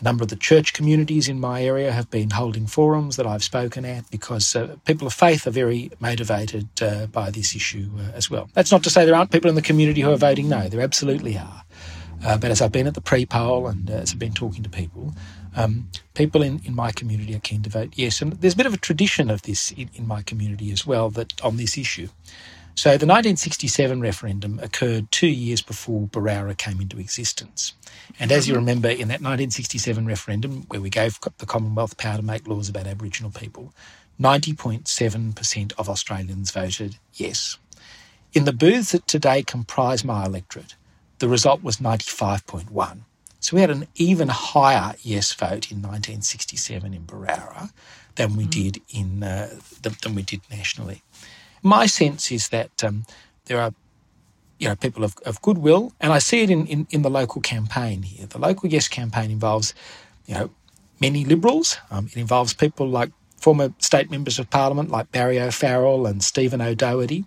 a 0.00 0.04
number 0.04 0.22
of 0.22 0.30
the 0.30 0.36
church 0.36 0.72
communities 0.72 1.28
in 1.28 1.38
my 1.38 1.62
area 1.62 1.92
have 1.92 2.10
been 2.10 2.30
holding 2.30 2.66
forums 2.66 3.16
that 3.16 3.26
I've 3.26 3.44
spoken 3.44 3.84
at 3.84 4.10
because 4.10 4.56
uh, 4.56 4.76
people 4.86 5.06
of 5.06 5.12
faith 5.12 5.46
are 5.46 5.50
very 5.50 5.90
motivated 6.00 6.68
uh, 6.80 7.04
by 7.06 7.30
this 7.30 7.54
issue 7.54 7.90
uh, 7.98 8.12
as 8.14 8.30
well. 8.30 8.48
That's 8.54 8.72
not 8.72 8.82
to 8.84 8.90
say 8.90 9.04
there 9.04 9.14
aren't 9.14 9.30
people 9.30 9.50
in 9.50 9.56
the 9.56 9.62
community 9.62 10.00
who 10.00 10.10
are 10.10 10.16
voting 10.16 10.48
no, 10.48 10.70
there 10.70 10.80
absolutely 10.80 11.36
are. 11.36 11.64
Uh, 12.24 12.38
but 12.38 12.50
as 12.50 12.62
I've 12.62 12.72
been 12.72 12.86
at 12.86 12.94
the 12.94 13.00
pre 13.02 13.26
poll 13.26 13.66
and 13.66 13.90
uh, 13.90 13.94
as 13.94 14.12
I've 14.12 14.18
been 14.18 14.32
talking 14.32 14.62
to 14.62 14.70
people, 14.70 15.12
um, 15.54 15.88
people 16.14 16.42
in, 16.42 16.60
in 16.64 16.74
my 16.74 16.92
community 16.92 17.34
are 17.34 17.40
keen 17.40 17.62
to 17.62 17.70
vote 17.70 17.92
yes. 17.94 18.22
And 18.22 18.32
there's 18.32 18.54
a 18.54 18.56
bit 18.56 18.66
of 18.66 18.74
a 18.74 18.78
tradition 18.78 19.30
of 19.30 19.42
this 19.42 19.70
in, 19.72 19.90
in 19.94 20.06
my 20.06 20.22
community 20.22 20.72
as 20.72 20.86
well 20.86 21.10
that 21.10 21.42
on 21.44 21.56
this 21.56 21.76
issue. 21.76 22.08
So 22.74 22.90
the 22.90 23.06
1967 23.06 24.00
referendum 24.00 24.58
occurred 24.62 25.10
two 25.12 25.26
years 25.26 25.60
before 25.60 26.08
Berowra 26.08 26.56
came 26.56 26.80
into 26.80 26.98
existence. 26.98 27.74
And 28.18 28.32
as 28.32 28.48
you 28.48 28.54
remember, 28.54 28.88
in 28.88 29.08
that 29.08 29.20
1967 29.20 30.06
referendum, 30.06 30.62
where 30.68 30.80
we 30.80 30.88
gave 30.88 31.18
the 31.36 31.46
Commonwealth 31.46 31.98
power 31.98 32.16
to 32.16 32.22
make 32.22 32.48
laws 32.48 32.70
about 32.70 32.86
Aboriginal 32.86 33.30
people, 33.30 33.74
90.7% 34.18 35.72
of 35.76 35.88
Australians 35.88 36.50
voted 36.50 36.96
yes. 37.12 37.58
In 38.32 38.44
the 38.44 38.52
booths 38.52 38.92
that 38.92 39.06
today 39.06 39.42
comprise 39.42 40.02
my 40.02 40.24
electorate, 40.24 40.74
the 41.18 41.28
result 41.28 41.62
was 41.62 41.76
95.1. 41.76 43.00
So 43.42 43.56
we 43.56 43.60
had 43.60 43.70
an 43.70 43.88
even 43.96 44.28
higher 44.28 44.94
yes 45.02 45.32
vote 45.32 45.70
in 45.72 45.82
1967 45.82 46.94
in 46.94 47.02
Berowra 47.02 47.72
than 48.14 48.36
we 48.36 48.44
mm. 48.44 48.50
did 48.50 48.82
in 48.88 49.24
uh, 49.24 49.50
than 49.82 50.14
we 50.14 50.22
did 50.22 50.40
nationally. 50.48 51.02
My 51.60 51.86
sense 51.86 52.30
is 52.30 52.48
that 52.48 52.84
um, 52.84 53.04
there 53.46 53.60
are 53.60 53.74
you 54.60 54.68
know 54.68 54.76
people 54.76 55.02
of, 55.02 55.16
of 55.26 55.42
goodwill, 55.42 55.92
and 56.00 56.12
I 56.12 56.20
see 56.20 56.42
it 56.42 56.50
in, 56.50 56.68
in, 56.68 56.86
in, 56.90 57.02
the 57.02 57.10
local 57.10 57.40
campaign 57.40 58.02
here. 58.02 58.26
The 58.26 58.38
local 58.38 58.68
yes 58.68 58.86
campaign 58.86 59.32
involves 59.32 59.74
you 60.26 60.34
know 60.34 60.50
many 61.00 61.24
Liberals. 61.24 61.78
Um, 61.90 62.06
it 62.06 62.16
involves 62.16 62.54
people 62.54 62.88
like 62.88 63.10
former 63.38 63.74
state 63.78 64.08
members 64.08 64.38
of 64.38 64.50
parliament 64.50 64.88
like 64.88 65.10
Barry 65.10 65.40
O'Farrell 65.40 66.06
and 66.06 66.22
Stephen 66.22 66.60
O'Doherty, 66.60 67.24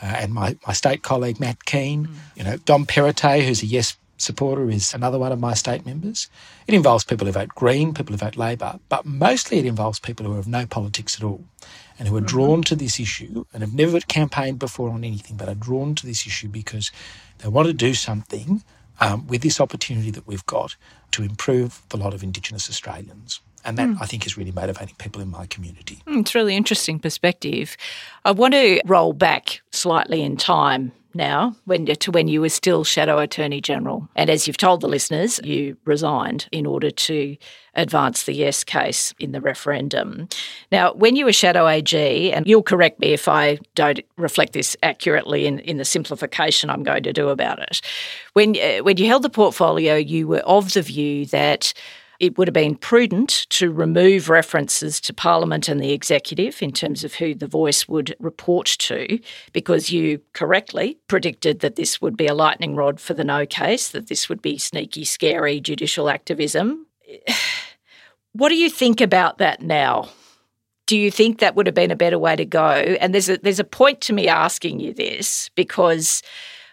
uh, 0.00 0.06
and 0.06 0.32
my, 0.32 0.56
my 0.64 0.72
state 0.72 1.02
colleague 1.02 1.40
Matt 1.40 1.64
Kean. 1.64 2.06
Mm. 2.06 2.14
You 2.36 2.44
know 2.44 2.56
Dom 2.58 2.86
Perrottet, 2.86 3.44
who's 3.44 3.64
a 3.64 3.66
yes 3.66 3.96
supporter 4.18 4.70
is 4.70 4.94
another 4.94 5.18
one 5.18 5.32
of 5.32 5.40
my 5.40 5.54
state 5.54 5.84
members. 5.84 6.28
It 6.66 6.74
involves 6.74 7.04
people 7.04 7.26
who 7.26 7.32
vote 7.32 7.50
Green, 7.50 7.94
people 7.94 8.12
who 8.12 8.18
vote 8.18 8.36
Labor, 8.36 8.78
but 8.88 9.04
mostly 9.04 9.58
it 9.58 9.66
involves 9.66 9.98
people 9.98 10.26
who 10.26 10.34
have 10.34 10.46
no 10.46 10.66
politics 10.66 11.16
at 11.16 11.24
all 11.24 11.44
and 11.98 12.08
who 12.08 12.16
are 12.16 12.20
mm-hmm. 12.20 12.26
drawn 12.26 12.62
to 12.62 12.76
this 12.76 13.00
issue 13.00 13.44
and 13.52 13.62
have 13.62 13.74
never 13.74 14.00
campaigned 14.00 14.58
before 14.58 14.90
on 14.90 15.04
anything, 15.04 15.36
but 15.36 15.48
are 15.48 15.54
drawn 15.54 15.94
to 15.94 16.06
this 16.06 16.26
issue 16.26 16.48
because 16.48 16.90
they 17.38 17.48
want 17.48 17.66
to 17.66 17.74
do 17.74 17.94
something 17.94 18.62
um, 19.00 19.26
with 19.26 19.42
this 19.42 19.60
opportunity 19.60 20.10
that 20.10 20.26
we've 20.26 20.46
got 20.46 20.76
to 21.12 21.22
improve 21.22 21.82
the 21.90 21.96
lot 21.96 22.14
of 22.14 22.22
Indigenous 22.22 22.68
Australians. 22.68 23.40
And 23.64 23.76
that, 23.78 23.88
mm. 23.88 23.96
I 24.00 24.06
think, 24.06 24.26
is 24.26 24.36
really 24.36 24.52
motivating 24.52 24.94
people 24.96 25.20
in 25.20 25.28
my 25.28 25.46
community. 25.46 25.98
Mm, 26.06 26.20
it's 26.20 26.36
really 26.36 26.54
interesting 26.54 27.00
perspective. 27.00 27.76
I 28.24 28.30
want 28.30 28.54
to 28.54 28.80
roll 28.86 29.12
back 29.12 29.60
slightly 29.72 30.22
in 30.22 30.36
time 30.36 30.92
now 31.16 31.56
when, 31.64 31.86
to 31.86 32.10
when 32.10 32.28
you 32.28 32.40
were 32.40 32.48
still 32.48 32.84
Shadow 32.84 33.18
Attorney 33.18 33.60
General. 33.60 34.08
And 34.14 34.30
as 34.30 34.46
you've 34.46 34.56
told 34.56 34.80
the 34.80 34.88
listeners, 34.88 35.40
you 35.42 35.76
resigned 35.84 36.48
in 36.52 36.66
order 36.66 36.90
to 36.90 37.36
advance 37.74 38.24
the 38.24 38.32
yes 38.32 38.64
case 38.64 39.12
in 39.18 39.32
the 39.32 39.40
referendum. 39.40 40.28
Now, 40.72 40.94
when 40.94 41.16
you 41.16 41.24
were 41.24 41.32
Shadow 41.32 41.68
AG, 41.68 42.32
and 42.32 42.46
you'll 42.46 42.62
correct 42.62 43.00
me 43.00 43.12
if 43.12 43.28
I 43.28 43.58
don't 43.74 44.00
reflect 44.16 44.52
this 44.52 44.76
accurately 44.82 45.46
in, 45.46 45.58
in 45.60 45.76
the 45.76 45.84
simplification 45.84 46.70
I'm 46.70 46.82
going 46.82 47.02
to 47.02 47.12
do 47.12 47.28
about 47.28 47.58
it, 47.58 47.80
when, 48.32 48.56
uh, 48.56 48.78
when 48.78 48.96
you 48.96 49.06
held 49.06 49.22
the 49.22 49.30
portfolio, 49.30 49.96
you 49.96 50.26
were 50.26 50.38
of 50.40 50.72
the 50.72 50.82
view 50.82 51.26
that 51.26 51.72
it 52.18 52.38
would 52.38 52.48
have 52.48 52.54
been 52.54 52.76
prudent 52.76 53.46
to 53.50 53.70
remove 53.70 54.28
references 54.28 55.00
to 55.02 55.12
Parliament 55.12 55.68
and 55.68 55.80
the 55.80 55.92
Executive 55.92 56.62
in 56.62 56.72
terms 56.72 57.04
of 57.04 57.14
who 57.14 57.34
the 57.34 57.46
voice 57.46 57.88
would 57.88 58.14
report 58.18 58.66
to, 58.66 59.18
because 59.52 59.90
you 59.90 60.20
correctly 60.32 60.98
predicted 61.08 61.60
that 61.60 61.76
this 61.76 62.00
would 62.00 62.16
be 62.16 62.26
a 62.26 62.34
lightning 62.34 62.74
rod 62.74 63.00
for 63.00 63.14
the 63.14 63.24
no 63.24 63.46
case, 63.46 63.88
that 63.88 64.08
this 64.08 64.28
would 64.28 64.42
be 64.42 64.58
sneaky, 64.58 65.04
scary 65.04 65.60
judicial 65.60 66.08
activism. 66.08 66.86
What 68.32 68.50
do 68.50 68.54
you 68.54 68.68
think 68.68 69.00
about 69.00 69.38
that 69.38 69.62
now? 69.62 70.10
Do 70.84 70.98
you 70.98 71.10
think 71.10 71.38
that 71.38 71.56
would 71.56 71.64
have 71.64 71.74
been 71.74 71.90
a 71.90 71.96
better 71.96 72.18
way 72.18 72.36
to 72.36 72.44
go? 72.44 72.68
And 73.00 73.14
there's 73.14 73.30
a, 73.30 73.38
there's 73.38 73.58
a 73.58 73.64
point 73.64 74.02
to 74.02 74.12
me 74.12 74.28
asking 74.28 74.78
you 74.78 74.92
this 74.92 75.48
because 75.54 76.22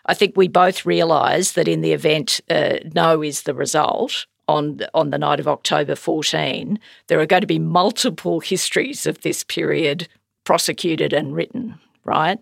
I 0.05 0.13
think 0.13 0.35
we 0.35 0.49
both 0.49 0.85
realise 0.85 1.53
that 1.53 1.69
in 1.69 1.79
the 1.79 1.93
event 1.93 2.41
uh, 2.49 2.79
no 2.93 3.23
is 3.23 3.43
the 3.43 3.53
result, 3.53 4.25
on 4.47 4.79
on 4.93 5.09
the 5.09 5.17
night 5.17 5.39
of 5.39 5.47
October 5.47 5.95
14, 5.95 6.79
there 7.07 7.19
are 7.19 7.25
going 7.25 7.41
to 7.41 7.47
be 7.47 7.59
multiple 7.59 8.39
histories 8.39 9.05
of 9.05 9.21
this 9.21 9.43
period 9.43 10.07
prosecuted 10.43 11.13
and 11.13 11.35
written, 11.35 11.79
right? 12.03 12.39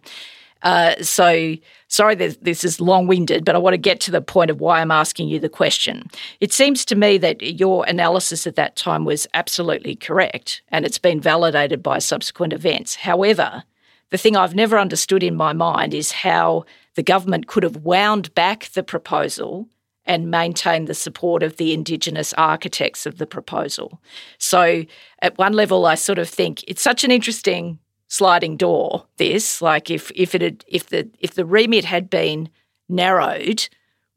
Uh, 0.64 0.96
so, 1.02 1.56
sorry 1.88 2.16
that 2.16 2.44
this 2.44 2.64
is 2.64 2.80
long 2.80 3.08
winded, 3.08 3.44
but 3.44 3.56
I 3.56 3.60
want 3.60 3.74
to 3.74 3.80
get 3.80 4.00
to 4.02 4.12
the 4.12 4.22
point 4.22 4.52
of 4.52 4.62
why 4.62 4.80
I'm 4.80 4.92
asking 4.92 5.28
you 5.28 5.40
the 5.40 5.50
question. 5.50 6.08
It 6.40 6.54
seems 6.54 6.86
to 6.86 6.96
me 6.96 7.18
that 7.18 7.42
your 7.42 7.84
analysis 7.88 8.46
at 8.46 8.56
that 8.56 8.76
time 8.76 9.04
was 9.04 9.28
absolutely 9.34 9.96
correct 9.96 10.62
and 10.70 10.86
it's 10.86 11.00
been 11.00 11.20
validated 11.20 11.82
by 11.82 11.98
subsequent 11.98 12.54
events. 12.54 12.96
However, 12.96 13.64
the 14.12 14.18
thing 14.18 14.36
I've 14.36 14.56
never 14.56 14.78
understood 14.78 15.24
in 15.24 15.36
my 15.36 15.54
mind 15.54 15.94
is 15.94 16.12
how 16.12 16.66
the 16.96 17.04
government 17.04 17.48
could 17.48 17.64
have 17.64 17.78
wound 17.78 18.34
back 18.36 18.70
the 18.74 18.84
proposal 18.84 19.68
and 20.06 20.32
maintain 20.32 20.86
the 20.86 20.94
support 20.94 21.44
of 21.44 21.58
the 21.58 21.74
Indigenous 21.74 22.34
architects 22.34 23.06
of 23.06 23.18
the 23.18 23.28
proposal. 23.28 24.02
So, 24.38 24.84
at 25.22 25.38
one 25.38 25.54
level, 25.54 25.86
I 25.86 25.96
sort 25.96 26.20
of 26.20 26.28
think 26.28 26.64
it's 26.68 26.82
such 26.82 27.04
an 27.04 27.12
interesting 27.12 27.80
sliding 28.08 28.58
door. 28.58 29.06
This, 29.18 29.62
like, 29.62 29.90
if 29.90 30.12
if 30.16 30.34
it 30.36 30.42
had, 30.42 30.66
if 30.68 30.88
the 30.90 31.10
if 31.20 31.36
the 31.36 31.46
remit 31.46 31.86
had 31.86 32.10
been 32.10 32.50
narrowed, 32.90 33.70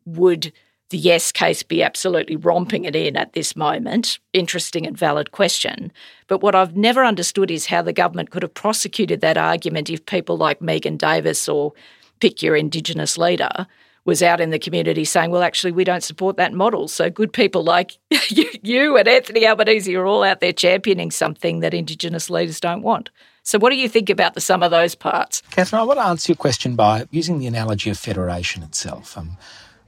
would 0.04 0.52
the 0.90 0.98
yes 0.98 1.32
case 1.32 1.62
be 1.62 1.82
absolutely 1.82 2.36
romping 2.36 2.84
it 2.84 2.94
in 2.94 3.16
at 3.16 3.32
this 3.32 3.56
moment. 3.56 4.18
Interesting 4.32 4.86
and 4.86 4.96
valid 4.96 5.32
question. 5.32 5.90
But 6.28 6.40
what 6.40 6.54
I've 6.54 6.76
never 6.76 7.04
understood 7.04 7.50
is 7.50 7.66
how 7.66 7.82
the 7.82 7.92
government 7.92 8.30
could 8.30 8.42
have 8.42 8.54
prosecuted 8.54 9.20
that 9.20 9.36
argument 9.36 9.90
if 9.90 10.06
people 10.06 10.36
like 10.36 10.60
Megan 10.60 10.96
Davis 10.96 11.48
or 11.48 11.72
pick 12.20 12.42
your 12.42 12.54
Indigenous 12.54 13.18
leader 13.18 13.66
was 14.04 14.22
out 14.22 14.40
in 14.40 14.50
the 14.50 14.58
community 14.58 15.04
saying, 15.04 15.30
well, 15.30 15.42
actually, 15.42 15.72
we 15.72 15.84
don't 15.84 16.02
support 16.02 16.36
that 16.36 16.52
model. 16.52 16.88
So 16.88 17.10
good 17.10 17.32
people 17.32 17.64
like 17.64 17.98
you 18.28 18.96
and 18.96 19.08
Anthony 19.08 19.46
Albanese 19.46 19.94
are 19.94 20.06
all 20.06 20.22
out 20.22 20.40
there 20.40 20.52
championing 20.52 21.10
something 21.10 21.60
that 21.60 21.74
Indigenous 21.74 22.28
leaders 22.28 22.60
don't 22.60 22.82
want. 22.82 23.10
So, 23.46 23.58
what 23.58 23.70
do 23.70 23.76
you 23.76 23.90
think 23.90 24.08
about 24.08 24.32
the 24.32 24.40
sum 24.40 24.62
of 24.62 24.70
those 24.70 24.94
parts? 24.94 25.42
Katharine, 25.50 25.80
I 25.80 25.84
want 25.84 25.98
to 25.98 26.06
answer 26.06 26.32
your 26.32 26.36
question 26.36 26.76
by 26.76 27.06
using 27.10 27.38
the 27.38 27.46
analogy 27.46 27.90
of 27.90 27.98
federation 27.98 28.62
itself. 28.62 29.18
Um, 29.18 29.36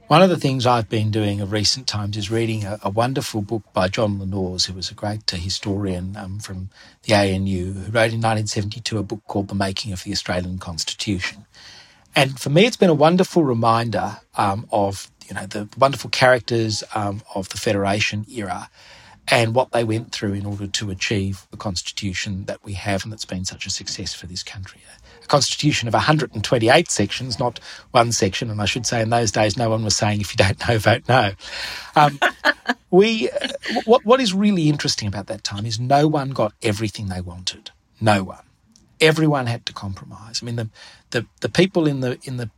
one 0.07 0.21
of 0.21 0.29
the 0.29 0.37
things 0.37 0.65
I've 0.65 0.87
been 0.87 1.11
doing 1.11 1.41
of 1.41 1.51
recent 1.51 1.87
times 1.87 2.15
is 2.15 2.31
reading 2.31 2.63
a, 2.63 2.79
a 2.83 2.89
wonderful 2.89 3.41
book 3.41 3.63
by 3.73 3.87
John 3.87 4.19
La 4.19 4.25
Nauze, 4.25 4.67
who 4.67 4.73
was 4.73 4.91
a 4.91 4.93
great 4.93 5.29
historian 5.29 6.15
um, 6.15 6.39
from 6.39 6.69
the 7.03 7.13
ANU, 7.13 7.73
who 7.73 7.91
wrote 7.91 8.13
in 8.13 8.21
1972 8.21 8.99
a 8.99 9.03
book 9.03 9.21
called 9.27 9.47
The 9.47 9.55
Making 9.55 9.91
of 9.91 10.03
the 10.03 10.11
Australian 10.11 10.59
Constitution. 10.59 11.45
And 12.17 12.39
for 12.39 12.49
me, 12.49 12.65
it's 12.65 12.75
been 12.75 12.89
a 12.89 12.95
wonderful 12.95 13.43
reminder 13.43 14.17
um, 14.37 14.67
of 14.71 15.11
you 15.29 15.35
know 15.35 15.45
the 15.45 15.69
wonderful 15.77 16.09
characters 16.09 16.83
um, 16.95 17.21
of 17.35 17.49
the 17.49 17.59
Federation 17.59 18.25
era 18.27 18.71
and 19.27 19.53
what 19.53 19.71
they 19.71 19.83
went 19.83 20.13
through 20.13 20.33
in 20.33 20.43
order 20.43 20.65
to 20.65 20.89
achieve 20.89 21.45
the 21.51 21.57
constitution 21.57 22.45
that 22.45 22.63
we 22.63 22.73
have 22.73 23.03
and 23.03 23.13
that's 23.13 23.25
been 23.25 23.45
such 23.45 23.67
a 23.67 23.69
success 23.69 24.15
for 24.15 24.25
this 24.25 24.41
country 24.41 24.81
A 25.23 25.27
constitution 25.27 25.87
of 25.87 25.93
128 25.93 26.89
sections, 26.89 27.37
not 27.37 27.59
one 27.91 28.11
section. 28.11 28.49
And 28.49 28.63
I 28.63 28.65
should 28.65 28.87
say, 28.87 29.03
in 29.03 29.11
those 29.11 29.29
days, 29.31 29.55
no 29.55 29.69
one 29.69 29.83
was 29.83 29.95
saying, 29.95 30.19
if 30.19 30.31
you 30.31 30.37
don't 30.37 30.67
know, 30.67 30.79
vote 30.79 31.03
no. 31.07 31.33
Um, 31.95 32.19
we, 32.89 33.29
uh, 33.29 33.47
what, 33.85 34.05
what 34.05 34.19
is 34.19 34.33
really 34.33 34.69
interesting 34.69 35.07
about 35.07 35.27
that 35.27 35.43
time 35.43 35.67
is 35.67 35.79
no 35.79 36.07
one 36.07 36.31
got 36.31 36.53
everything 36.63 37.09
they 37.09 37.21
wanted. 37.21 37.69
No 38.01 38.23
one. 38.23 38.46
Everyone 38.99 39.45
had 39.45 39.65
to 39.67 39.73
compromise. 39.73 40.39
I 40.41 40.45
mean, 40.45 40.55
the, 40.55 40.69
the, 41.11 41.25
the 41.41 41.49
people 41.49 41.87
in 41.87 41.99
the, 41.99 42.17
in 42.23 42.37
the 42.37 42.49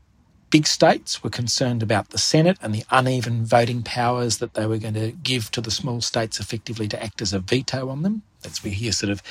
big 0.49 0.65
states 0.65 1.23
were 1.23 1.29
concerned 1.29 1.83
about 1.83 2.09
the 2.09 2.17
Senate 2.17 2.57
and 2.61 2.73
the 2.73 2.83
uneven 2.89 3.45
voting 3.45 3.83
powers 3.83 4.37
that 4.39 4.53
they 4.53 4.65
were 4.65 4.77
going 4.77 4.93
to 4.95 5.11
give 5.11 5.51
to 5.51 5.61
the 5.61 5.71
small 5.71 6.01
states 6.01 6.39
effectively 6.39 6.87
to 6.87 7.01
act 7.03 7.21
as 7.21 7.33
a 7.33 7.39
veto 7.39 7.89
on 7.89 8.03
them. 8.03 8.23
That's 8.41 8.63
we 8.63 8.71
hear 8.71 8.91
sort 8.91 9.11
of 9.11 9.21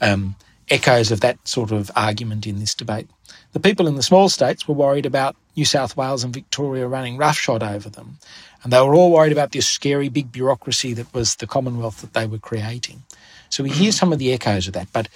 um, 0.00 0.36
echoes 0.70 1.10
of 1.10 1.20
that 1.20 1.46
sort 1.46 1.72
of 1.72 1.90
argument 1.96 2.46
in 2.46 2.58
this 2.58 2.74
debate. 2.74 3.08
The 3.52 3.60
people 3.60 3.88
in 3.88 3.96
the 3.96 4.02
small 4.02 4.28
states 4.28 4.68
were 4.68 4.74
worried 4.74 5.06
about 5.06 5.36
New 5.56 5.64
South 5.64 5.96
Wales 5.96 6.22
and 6.22 6.32
Victoria 6.32 6.86
running 6.86 7.16
roughshod 7.16 7.62
over 7.62 7.88
them. 7.88 8.18
And 8.62 8.72
they 8.72 8.80
were 8.80 8.94
all 8.94 9.10
worried 9.10 9.32
about 9.32 9.52
this 9.52 9.68
scary 9.68 10.08
big 10.08 10.30
bureaucracy 10.30 10.92
that 10.94 11.12
was 11.14 11.36
the 11.36 11.46
Commonwealth 11.46 12.00
that 12.00 12.12
they 12.12 12.26
were 12.26 12.38
creating. 12.38 13.02
So 13.48 13.62
we 13.62 13.70
hear 13.70 13.92
some 13.92 14.12
of 14.12 14.18
the 14.18 14.32
echoes 14.32 14.66
of 14.66 14.74
that. 14.74 14.88
But 14.92 15.08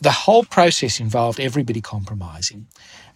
the 0.00 0.10
whole 0.10 0.44
process 0.44 0.98
involved 1.00 1.38
everybody 1.38 1.80
compromising 1.80 2.66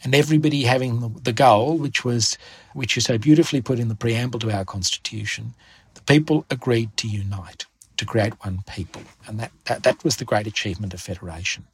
and 0.02 0.14
everybody 0.14 0.64
having 0.64 1.18
the, 1.22 1.32
goal, 1.32 1.78
which 1.78 2.04
was, 2.04 2.36
which 2.74 2.96
is 2.96 3.04
so 3.04 3.16
beautifully 3.16 3.62
put 3.62 3.78
in 3.78 3.88
the 3.88 3.94
preamble 3.94 4.38
to 4.40 4.50
our 4.50 4.64
Constitution, 4.64 5.54
the 5.94 6.02
people 6.02 6.44
agreed 6.50 6.94
to 6.98 7.08
unite 7.08 7.66
to 7.96 8.04
create 8.04 8.34
one 8.44 8.62
people. 8.68 9.02
And 9.26 9.38
that, 9.40 9.52
that, 9.64 9.82
that 9.84 10.04
was 10.04 10.16
the 10.16 10.24
great 10.24 10.46
achievement 10.46 10.92
of 10.92 11.00
federation. 11.00 11.64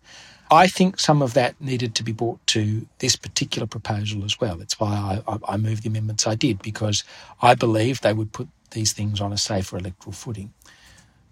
I 0.50 0.66
think 0.66 0.98
some 0.98 1.22
of 1.22 1.34
that 1.34 1.60
needed 1.60 1.94
to 1.94 2.02
be 2.02 2.12
brought 2.12 2.44
to 2.48 2.86
this 2.98 3.16
particular 3.16 3.66
proposal 3.66 4.24
as 4.24 4.40
well. 4.40 4.56
That's 4.56 4.78
why 4.80 5.22
I, 5.26 5.38
I, 5.48 5.56
moved 5.56 5.84
the 5.84 5.88
amendments 5.88 6.26
I 6.26 6.34
did, 6.34 6.60
because 6.60 7.04
I 7.40 7.54
believed 7.54 8.02
they 8.02 8.12
would 8.12 8.32
put 8.32 8.48
these 8.72 8.92
things 8.92 9.20
on 9.20 9.32
a 9.32 9.38
safer 9.38 9.78
electoral 9.78 10.12
footing. 10.12 10.52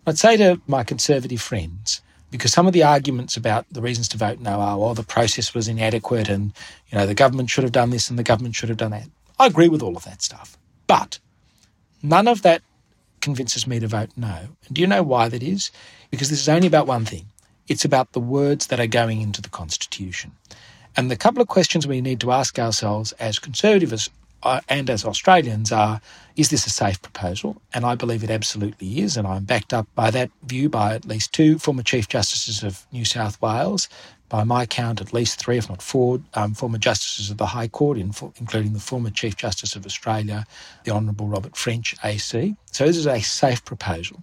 I'd 0.07 0.19
say 0.19 0.37
to 0.37 0.61
my 0.67 0.85
conservative 0.85 1.43
friends, 1.43 2.01
because 2.31 2.53
some 2.53 2.67
of 2.67 2.73
the 2.73 2.83
arguments 2.83 3.37
about 3.37 3.67
the 3.71 3.81
reasons 3.81 4.09
to 4.09 4.19
vote 4.19 4.41
no 4.41 4.61
are, 4.61 4.79
well, 4.79 4.95
the 4.95 5.03
process 5.03 5.55
was 5.55 5.69
inadequate 5.69 6.29
and, 6.29 6.53
you 6.91 6.99
know, 6.99 7.07
the 7.07 7.15
government 7.15 7.51
should 7.51 7.65
have 7.65 7.73
done 7.73 7.91
this 7.91 8.11
and 8.11 8.19
the 8.19 8.25
government 8.25 8.55
should 8.55 8.69
have 8.69 8.79
done 8.79 8.91
that. 8.91 9.09
I 9.39 9.47
agree 9.47 9.69
with 9.69 9.83
all 9.83 9.97
of 9.97 10.05
that 10.05 10.23
stuff. 10.23 10.59
But 10.87 11.19
none 12.03 12.29
of 12.29 12.43
that 12.43 12.63
convinces 13.21 13.67
me 13.67 13.81
to 13.81 13.87
vote 13.87 14.11
no. 14.17 14.49
And 14.67 14.75
do 14.75 14.81
you 14.81 14.87
know 14.87 15.03
why 15.03 15.29
that 15.29 15.43
is? 15.43 15.71
Because 16.11 16.31
this 16.31 16.41
is 16.41 16.49
only 16.49 16.67
about 16.67 16.87
one 16.87 17.05
thing 17.05 17.27
it's 17.69 17.85
about 17.85 18.13
the 18.13 18.21
words 18.21 18.69
that 18.69 18.81
are 18.81 18.87
going 18.87 19.21
into 19.21 19.43
the 19.43 19.49
Constitution. 19.51 20.33
And 20.97 21.11
the 21.11 21.17
couple 21.17 21.43
of 21.43 21.49
questions 21.49 21.87
we 21.87 22.01
need 22.01 22.19
to 22.21 22.33
ask 22.33 22.59
ourselves 22.59 23.13
as 23.13 23.39
conservatives 23.39 24.09
uh, 24.43 24.61
and 24.69 24.89
as 24.91 25.05
Australians 25.05 25.73
are 25.73 26.01
is 26.37 26.51
this 26.51 26.67
a 26.67 26.71
safe 26.71 27.03
proposal? 27.03 27.61
And 27.75 27.85
I 27.85 27.97
believe 27.97 28.23
it 28.23 28.31
absolutely 28.31 29.01
is. 29.01 29.17
And 29.17 29.27
I'm 29.27 29.43
backed 29.43 29.75
up 29.75 29.89
by 29.97 30.13
that 30.13 30.31
view 30.45 30.69
by 30.69 30.95
at 30.95 31.05
least 31.05 31.33
two 31.33 31.59
former 31.59 31.83
Chief 31.83 32.07
Justices 32.07 32.63
of 32.63 32.87
New 32.93 33.05
South 33.05 33.43
Wales, 33.43 33.89
by 34.29 34.45
my 34.45 34.65
count, 34.65 35.01
at 35.01 35.13
least 35.13 35.41
three, 35.41 35.59
if 35.59 35.69
not 35.69 35.83
four, 35.83 36.21
um, 36.35 36.55
former 36.55 36.79
justices 36.79 37.31
of 37.31 37.39
the 37.39 37.47
High 37.47 37.67
Court, 37.67 37.99
in, 37.99 38.13
including 38.39 38.73
the 38.73 38.79
former 38.79 39.11
Chief 39.11 39.37
Justice 39.37 39.75
of 39.75 39.85
Australia, 39.85 40.47
the 40.85 40.93
Honourable 40.93 41.27
Robert 41.27 41.57
French, 41.57 41.97
AC. 42.05 42.55
So 42.71 42.87
this 42.87 42.97
is 42.97 43.07
a 43.07 43.21
safe 43.21 43.65
proposal. 43.65 44.23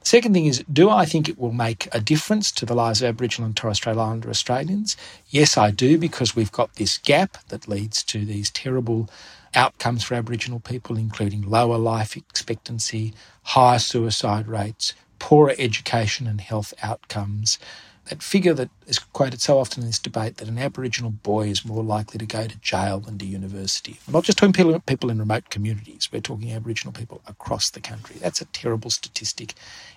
The 0.00 0.08
second 0.08 0.34
thing 0.34 0.46
is, 0.46 0.64
do 0.72 0.90
I 0.90 1.04
think 1.04 1.28
it 1.28 1.38
will 1.38 1.52
make 1.52 1.88
a 1.92 2.00
difference 2.00 2.50
to 2.52 2.66
the 2.66 2.74
lives 2.74 3.02
of 3.02 3.08
Aboriginal 3.08 3.46
and 3.46 3.56
Torres 3.56 3.76
Strait 3.76 3.92
Islander 3.92 4.30
Australians? 4.30 4.96
Yes, 5.28 5.56
I 5.56 5.70
do, 5.70 5.96
because 5.96 6.34
we've 6.34 6.50
got 6.50 6.74
this 6.74 6.98
gap 6.98 7.38
that 7.48 7.68
leads 7.68 8.02
to 8.04 8.24
these 8.24 8.50
terrible 8.50 9.08
outcomes 9.54 10.04
for 10.04 10.14
Aboriginal 10.14 10.60
people, 10.60 10.96
including 10.96 11.42
lower 11.42 11.78
life 11.78 12.16
expectancy, 12.16 13.14
higher 13.42 13.78
suicide 13.78 14.48
rates, 14.48 14.94
poorer 15.18 15.54
education 15.58 16.26
and 16.26 16.40
health 16.40 16.74
outcomes, 16.82 17.58
that 18.06 18.22
figure 18.22 18.52
that 18.54 18.68
is 18.86 18.98
quoted 18.98 19.40
so 19.40 19.58
often 19.58 19.82
in 19.82 19.86
this 19.86 19.98
debate 19.98 20.38
that 20.38 20.48
an 20.48 20.58
Aboriginal 20.58 21.10
boy 21.10 21.46
is 21.46 21.64
more 21.64 21.84
likely 21.84 22.18
to 22.18 22.26
go 22.26 22.46
to 22.46 22.58
jail 22.58 22.98
than 22.98 23.16
to 23.18 23.24
university. 23.24 23.98
Not 24.10 24.24
just 24.24 24.38
talking 24.38 24.52
people, 24.52 24.78
people 24.80 25.10
in 25.10 25.20
remote 25.20 25.50
communities, 25.50 26.08
we're 26.12 26.20
talking 26.20 26.52
Aboriginal 26.52 26.92
people 26.92 27.22
across 27.28 27.70
the 27.70 27.80
country. 27.80 28.16
That's 28.20 28.40
a 28.40 28.46
terrible 28.46 28.90
statistic 28.90 29.54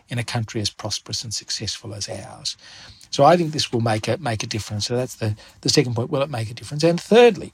in 0.07 0.19
a 0.19 0.23
country 0.23 0.61
as 0.61 0.69
prosperous 0.69 1.23
and 1.23 1.33
successful 1.33 1.95
as 1.95 2.07
ours. 2.07 2.57
So 3.09 3.23
I 3.23 3.37
think 3.37 3.53
this 3.53 3.73
will 3.73 3.81
make 3.81 4.07
a, 4.07 4.17
make 4.17 4.43
a 4.43 4.47
difference. 4.47 4.85
So 4.85 4.95
that's 4.95 5.15
the, 5.15 5.35
the 5.61 5.69
second 5.69 5.95
point. 5.95 6.11
Will 6.11 6.21
it 6.21 6.29
make 6.29 6.51
a 6.51 6.53
difference? 6.53 6.83
And 6.83 7.01
thirdly, 7.01 7.53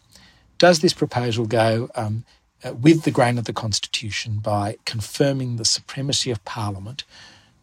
does 0.61 0.81
this 0.81 0.93
proposal 0.93 1.47
go 1.47 1.89
um, 1.95 2.23
uh, 2.63 2.71
with 2.71 3.01
the 3.01 3.09
grain 3.09 3.39
of 3.39 3.45
the 3.45 3.51
Constitution 3.51 4.37
by 4.37 4.77
confirming 4.85 5.55
the 5.55 5.65
supremacy 5.65 6.29
of 6.29 6.45
Parliament 6.45 7.03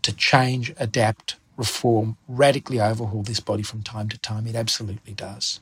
to 0.02 0.12
change, 0.12 0.74
adapt, 0.78 1.36
reform, 1.56 2.16
radically 2.26 2.80
overhaul 2.80 3.22
this 3.22 3.38
body 3.38 3.62
from 3.62 3.82
time 3.82 4.08
to 4.08 4.18
time. 4.18 4.48
It 4.48 4.56
absolutely 4.56 5.12
does. 5.12 5.60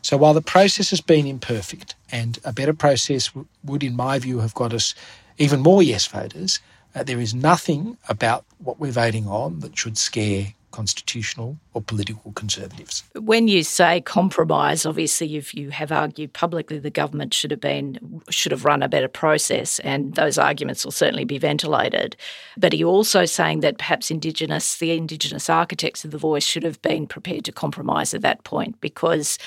So 0.00 0.16
while 0.16 0.32
the 0.32 0.40
process 0.40 0.88
has 0.88 1.02
been 1.02 1.26
imperfect, 1.26 1.94
and 2.10 2.38
a 2.42 2.54
better 2.54 2.72
process 2.72 3.32
would, 3.62 3.82
in 3.82 3.94
my 3.94 4.18
view, 4.18 4.38
have 4.38 4.54
got 4.54 4.72
us 4.72 4.94
even 5.36 5.60
more 5.60 5.82
yes 5.82 6.06
voters, 6.06 6.58
uh, 6.94 7.02
there 7.02 7.20
is 7.20 7.34
nothing 7.34 7.98
about 8.08 8.46
what 8.56 8.80
we're 8.80 8.92
voting 8.92 9.26
on 9.28 9.60
that 9.60 9.76
should 9.76 9.98
scare 9.98 10.54
constitutional 10.70 11.58
or 11.74 11.82
political 11.82 12.32
conservatives. 12.32 13.02
When 13.14 13.48
you 13.48 13.62
say 13.62 14.00
compromise, 14.00 14.84
obviously 14.84 15.26
you've, 15.26 15.52
you 15.54 15.70
have 15.70 15.90
argued 15.90 16.32
publicly 16.32 16.78
the 16.78 16.90
government 16.90 17.34
should 17.34 17.50
have 17.50 17.60
been 17.60 18.22
should 18.30 18.52
have 18.52 18.64
run 18.64 18.82
a 18.82 18.88
better 18.88 19.08
process, 19.08 19.78
and 19.80 20.14
those 20.14 20.38
arguments 20.38 20.84
will 20.84 20.92
certainly 20.92 21.24
be 21.24 21.38
ventilated. 21.38 22.16
But 22.56 22.72
are 22.72 22.76
you 22.76 22.88
also 22.88 23.24
saying 23.24 23.60
that 23.60 23.78
perhaps 23.78 24.10
Indigenous, 24.10 24.78
the 24.78 24.92
Indigenous 24.92 25.48
architects 25.48 26.04
of 26.04 26.10
the 26.10 26.18
voice, 26.18 26.44
should 26.44 26.64
have 26.64 26.80
been 26.82 27.06
prepared 27.06 27.44
to 27.46 27.52
compromise 27.52 28.14
at 28.14 28.22
that 28.22 28.44
point 28.44 28.80
because 28.80 29.38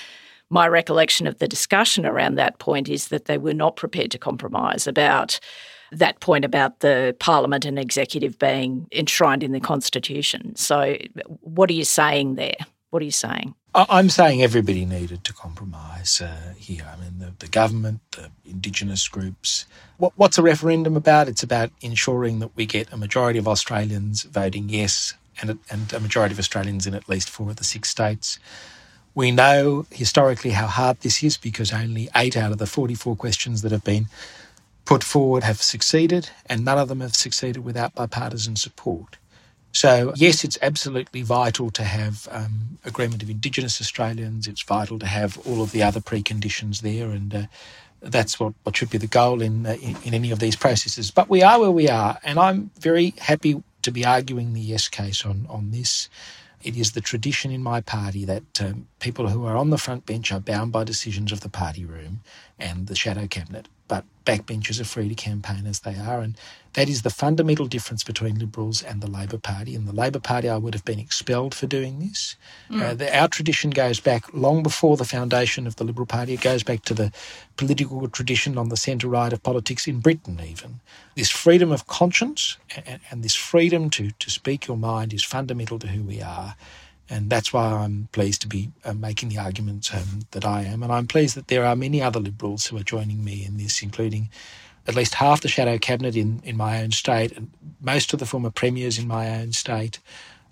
my 0.50 0.68
recollection 0.68 1.28
of 1.28 1.40
the 1.40 1.48
discussion 1.48 2.06
around 2.06 2.36
that 2.36 2.60
point 2.60 2.90
is 2.90 3.08
that 3.08 3.26
they 3.26 3.38
were 3.38 3.54
not 3.54 3.78
prepared 3.78 4.12
to 4.12 4.18
compromise 4.18 4.86
about 4.86 5.40
that 5.92 6.20
point 6.20 6.46
about 6.46 6.80
the 6.80 7.16
parliament 7.20 7.66
and 7.66 7.78
executive 7.78 8.40
being 8.40 8.88
enshrined 8.92 9.44
in 9.44 9.52
the 9.52 9.60
constitution. 9.60 10.56
So, 10.56 10.98
what 11.42 11.70
are 11.70 11.74
you 11.74 11.84
saying 11.84 12.36
there? 12.36 12.56
What 12.92 13.02
are 13.02 13.06
you 13.06 13.12
saying? 13.12 13.56
I'm 13.74 14.10
saying 14.10 14.44
everybody 14.44 14.86
needed 14.86 15.24
to 15.24 15.34
compromise 15.34 16.20
uh, 16.20 16.54
here. 16.58 16.86
I 16.92 17.02
mean, 17.02 17.20
the, 17.20 17.34
the, 17.40 17.48
government, 17.48 18.02
the 18.12 18.30
Indigenous 18.46 19.08
groups. 19.08 19.66
What, 19.98 20.12
what's 20.18 20.38
a 20.38 20.42
referendum 20.42 20.98
about? 20.98 21.30
It's 21.30 21.42
about 21.42 21.72
ensuring 21.80 22.40
that 22.40 22.54
we 22.58 22.66
get 22.66 22.92
a 22.92 22.98
majority 22.98 23.40
of 23.40 23.48
Australians 23.48 24.24
voting 24.24 24.68
yes 24.68 25.14
and, 25.42 25.58
and 25.70 25.94
a 25.94 26.02
majority 26.02 26.34
of 26.34 26.40
Australians 26.40 26.86
in 26.86 26.94
at 26.94 27.08
least 27.08 27.30
four 27.30 27.50
of 27.50 27.56
the 27.56 27.64
six 27.64 27.90
states. 27.90 28.40
We 29.16 29.32
know 29.32 29.86
historically 29.90 30.52
how 30.52 30.68
hard 30.68 31.00
this 31.00 31.24
is 31.24 31.38
because 31.38 31.72
only 31.72 32.10
eight 32.14 32.36
out 32.36 32.52
of 32.52 32.58
the 32.58 32.68
44 32.68 33.16
questions 33.16 33.62
that 33.62 33.72
have 33.72 33.86
been 33.86 34.08
put 34.86 35.04
forward 35.04 35.44
have 35.44 35.62
succeeded, 35.62 36.30
and 36.48 36.66
none 36.66 36.78
of 36.78 36.88
them 36.88 37.02
have 37.02 37.16
succeeded 37.16 37.64
without 37.64 37.96
bipartisan 37.96 38.56
support. 38.56 39.18
So, 39.74 40.12
yes, 40.16 40.44
it's 40.44 40.58
absolutely 40.62 41.22
vital 41.22 41.72
to 41.72 41.84
have 41.84 42.28
um, 42.32 42.78
agreement 42.84 43.24
of 43.24 43.30
Indigenous 43.30 43.80
Australians. 43.80 44.48
It's 44.48 44.62
vital 44.64 45.00
to 45.00 45.06
have 45.06 45.38
all 45.48 45.62
of 45.62 45.72
the 45.72 45.82
other 45.82 46.02
preconditions 46.02 46.82
there. 46.82 47.12
And 47.12 47.34
uh, 47.34 47.44
that's 48.02 48.40
what, 48.40 48.54
what 48.64 48.76
should 48.76 48.90
be 48.90 48.98
the 48.98 49.08
goal 49.08 49.42
in, 49.42 49.66
uh, 49.66 49.78
in, 49.82 49.96
in 50.04 50.14
any 50.14 50.32
of 50.32 50.40
these 50.40 50.58
processes. 50.58 51.10
But 51.10 51.30
we 51.30 51.42
are 51.42 51.60
where 51.60 51.72
we 51.72 51.88
are, 51.88 52.20
and 52.24 52.38
I'm 52.38 52.72
very 52.80 53.14
happy 53.18 53.64
to 53.82 53.92
be 53.92 54.06
arguing 54.06 54.54
the 54.54 54.62
yes 54.62 54.88
case 54.88 55.26
on 55.26 55.46
on 55.50 55.72
this. 55.72 56.10
It 56.64 56.78
is 56.78 56.92
the 56.92 57.02
tradition 57.02 57.52
in 57.52 57.64
my 57.64 57.82
party 57.82 58.24
that 58.26 58.62
um, 58.62 58.88
people 59.00 59.30
who 59.30 59.46
are 59.46 59.58
on 59.58 59.72
the 59.72 59.80
front 59.80 60.06
bench 60.06 60.32
are 60.32 60.40
bound 60.40 60.72
by 60.72 60.84
decisions 60.84 61.32
of 61.32 61.40
the 61.40 61.50
party 61.50 61.86
room 61.86 62.20
and 62.62 62.88
the 62.88 62.96
shadow 62.96 63.28
cabinet, 63.28 63.68
but 63.88 64.06
backbenchers 64.26 64.80
are 64.80 64.86
free 64.86 65.10
to 65.10 65.16
campaign 65.16 65.66
as 65.66 65.82
they 65.82 65.96
are. 65.96 66.22
And 66.22 66.38
that 66.74 66.88
is 66.88 67.02
the 67.02 67.10
fundamental 67.10 67.66
difference 67.66 68.04
between 68.04 68.40
Liberals 68.40 68.82
and 68.82 69.02
the 69.02 69.10
Labor 69.10 69.38
Party. 69.38 69.76
In 69.76 69.86
the 69.86 69.92
Labor 69.92 70.20
Party, 70.20 70.48
I 70.48 70.58
would 70.58 70.74
have 70.74 70.86
been 70.86 71.00
expelled 71.00 71.56
for 71.56 71.68
doing 71.68 72.00
this. 72.00 72.36
Mm. 72.70 72.82
Uh, 72.82 72.94
the, 72.94 73.18
our 73.18 73.28
tradition 73.28 73.72
goes 73.72 74.00
back 74.00 74.34
long 74.34 74.64
before 74.64 74.96
the 74.96 75.04
foundation 75.04 75.68
of 75.68 75.76
the 75.76 75.84
Liberal 75.84 76.06
Party. 76.06 76.34
It 76.34 76.42
goes 76.42 76.64
back 76.64 76.84
to 76.84 76.94
the 76.94 77.12
political 77.58 78.08
tradition 78.08 78.58
on 78.58 78.70
the 78.70 78.78
centre 78.78 79.08
right 79.10 79.34
of 79.34 79.44
politics 79.44 79.88
in 79.88 80.00
Britain, 80.00 80.40
even. 80.46 80.80
This 81.16 81.32
freedom 81.32 81.72
of 81.72 81.88
conscience 81.88 82.58
and, 82.76 83.02
and 83.10 83.24
this 83.24 83.36
freedom 83.36 83.90
to, 83.92 84.12
to 84.12 84.30
speak 84.30 84.68
your 84.68 84.78
mind 84.78 85.14
is 85.14 85.24
fundamental 85.24 85.80
to 85.80 85.88
who 85.88 86.04
we 86.04 86.22
are. 86.22 86.56
And 87.12 87.30
that's 87.30 87.52
why 87.52 87.66
I'm 87.66 88.08
pleased 88.14 88.42
to 88.44 88.48
be 88.48 88.72
uh, 88.86 88.94
making 88.94 89.30
the 89.30 89.38
argument 89.38 89.94
um, 89.94 90.22
that 90.32 90.46
I 90.46 90.64
am. 90.64 90.82
And 90.82 90.94
I'm 90.94 91.08
pleased 91.08 91.36
that 91.36 91.50
there 91.50 91.66
are 91.66 91.76
many 91.76 92.02
other 92.02 92.22
Liberals 92.22 92.68
who 92.68 92.78
are 92.78 92.84
joining 92.84 93.24
me 93.24 93.46
in 93.46 93.58
this, 93.58 93.84
including 93.84 94.30
at 94.88 94.96
least 94.96 95.16
half 95.16 95.42
the 95.42 95.50
shadow 95.50 95.78
cabinet 95.78 96.16
in, 96.16 96.42
in 96.46 96.58
my 96.58 96.82
own 96.82 96.92
state, 96.92 97.34
and 97.34 97.52
most 97.82 98.14
of 98.14 98.20
the 98.20 98.26
former 98.26 98.50
premiers 98.50 98.98
in 98.98 99.08
my 99.08 99.30
own 99.30 99.52
state, 99.52 100.00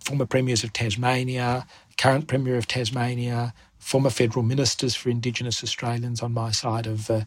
former 0.03 0.25
premiers 0.25 0.63
of 0.63 0.73
Tasmania, 0.73 1.65
current 1.97 2.27
premier 2.27 2.57
of 2.57 2.67
Tasmania, 2.67 3.53
former 3.79 4.09
federal 4.09 4.43
ministers 4.43 4.95
for 4.95 5.09
Indigenous 5.09 5.63
Australians 5.63 6.21
on 6.21 6.33
my 6.33 6.51
side 6.51 6.85
of 6.85 7.09
uh, 7.09 7.21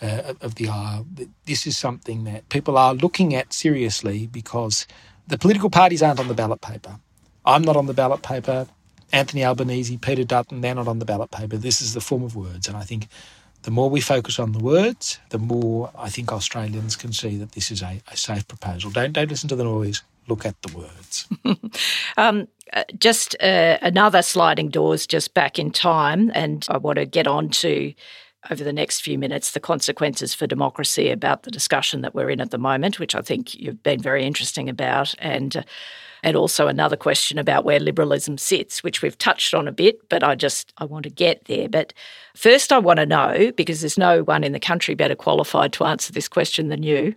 uh, 0.00 0.34
of 0.40 0.56
the 0.56 0.68
aisle. 0.68 1.06
This 1.46 1.66
is 1.66 1.76
something 1.76 2.24
that 2.24 2.48
people 2.50 2.78
are 2.78 2.94
looking 2.94 3.34
at 3.34 3.52
seriously 3.52 4.26
because 4.26 4.86
the 5.26 5.38
political 5.38 5.70
parties 5.70 6.02
aren't 6.02 6.20
on 6.20 6.28
the 6.28 6.34
ballot 6.34 6.60
paper. 6.60 7.00
I'm 7.44 7.62
not 7.62 7.76
on 7.76 7.86
the 7.86 7.94
ballot 7.94 8.22
paper. 8.22 8.68
Anthony 9.12 9.44
Albanese, 9.44 9.96
Peter 9.98 10.24
Dutton, 10.24 10.60
they're 10.60 10.74
not 10.74 10.88
on 10.88 10.98
the 10.98 11.04
ballot 11.04 11.30
paper. 11.30 11.56
This 11.56 11.80
is 11.80 11.94
the 11.94 12.00
form 12.00 12.22
of 12.22 12.34
words, 12.36 12.68
and 12.68 12.76
I 12.76 12.82
think 12.82 13.08
the 13.62 13.70
more 13.70 13.90
we 13.90 14.00
focus 14.00 14.38
on 14.38 14.52
the 14.52 14.60
words, 14.60 15.18
the 15.30 15.38
more 15.38 15.90
I 15.98 16.08
think 16.08 16.32
Australians 16.32 16.94
can 16.94 17.12
see 17.12 17.36
that 17.36 17.52
this 17.52 17.70
is 17.70 17.82
a, 17.82 18.00
a 18.10 18.16
safe 18.16 18.46
proposal. 18.46 18.90
Don't 18.90 19.12
don't 19.12 19.28
listen 19.28 19.48
to 19.48 19.56
the 19.56 19.64
noise. 19.64 20.02
Look 20.28 20.46
at 20.46 20.60
the 20.62 20.76
words. 20.76 21.28
um, 22.16 22.48
uh, 22.72 22.84
just 22.98 23.36
uh, 23.40 23.78
another 23.82 24.22
sliding 24.22 24.70
doors, 24.70 25.06
just 25.06 25.34
back 25.34 25.58
in 25.58 25.70
time, 25.70 26.30
and 26.34 26.66
I 26.68 26.78
want 26.78 26.98
to 26.98 27.06
get 27.06 27.26
on 27.26 27.48
to 27.50 27.92
over 28.50 28.62
the 28.62 28.72
next 28.72 29.00
few 29.00 29.18
minutes 29.18 29.50
the 29.50 29.60
consequences 29.60 30.32
for 30.32 30.46
democracy 30.46 31.10
about 31.10 31.42
the 31.42 31.50
discussion 31.50 32.02
that 32.02 32.14
we're 32.14 32.30
in 32.30 32.40
at 32.40 32.52
the 32.52 32.58
moment, 32.58 33.00
which 33.00 33.16
I 33.16 33.20
think 33.20 33.54
you've 33.54 33.82
been 33.82 34.00
very 34.00 34.24
interesting 34.24 34.68
about, 34.68 35.14
and. 35.18 35.56
Uh, 35.56 35.62
and 36.26 36.34
also 36.34 36.66
another 36.66 36.96
question 36.96 37.38
about 37.38 37.64
where 37.64 37.78
liberalism 37.78 38.36
sits, 38.36 38.82
which 38.82 39.00
we've 39.00 39.16
touched 39.16 39.54
on 39.54 39.68
a 39.68 39.72
bit, 39.72 40.08
but 40.08 40.24
I 40.24 40.34
just 40.34 40.72
I 40.76 40.84
want 40.84 41.04
to 41.04 41.10
get 41.10 41.44
there. 41.44 41.68
But 41.68 41.94
first, 42.34 42.72
I 42.72 42.78
want 42.78 42.98
to 42.98 43.06
know 43.06 43.52
because 43.56 43.80
there's 43.80 43.96
no 43.96 44.24
one 44.24 44.42
in 44.42 44.50
the 44.50 44.58
country 44.58 44.96
better 44.96 45.14
qualified 45.14 45.72
to 45.74 45.84
answer 45.84 46.12
this 46.12 46.26
question 46.26 46.68
than 46.68 46.82
you. 46.82 47.14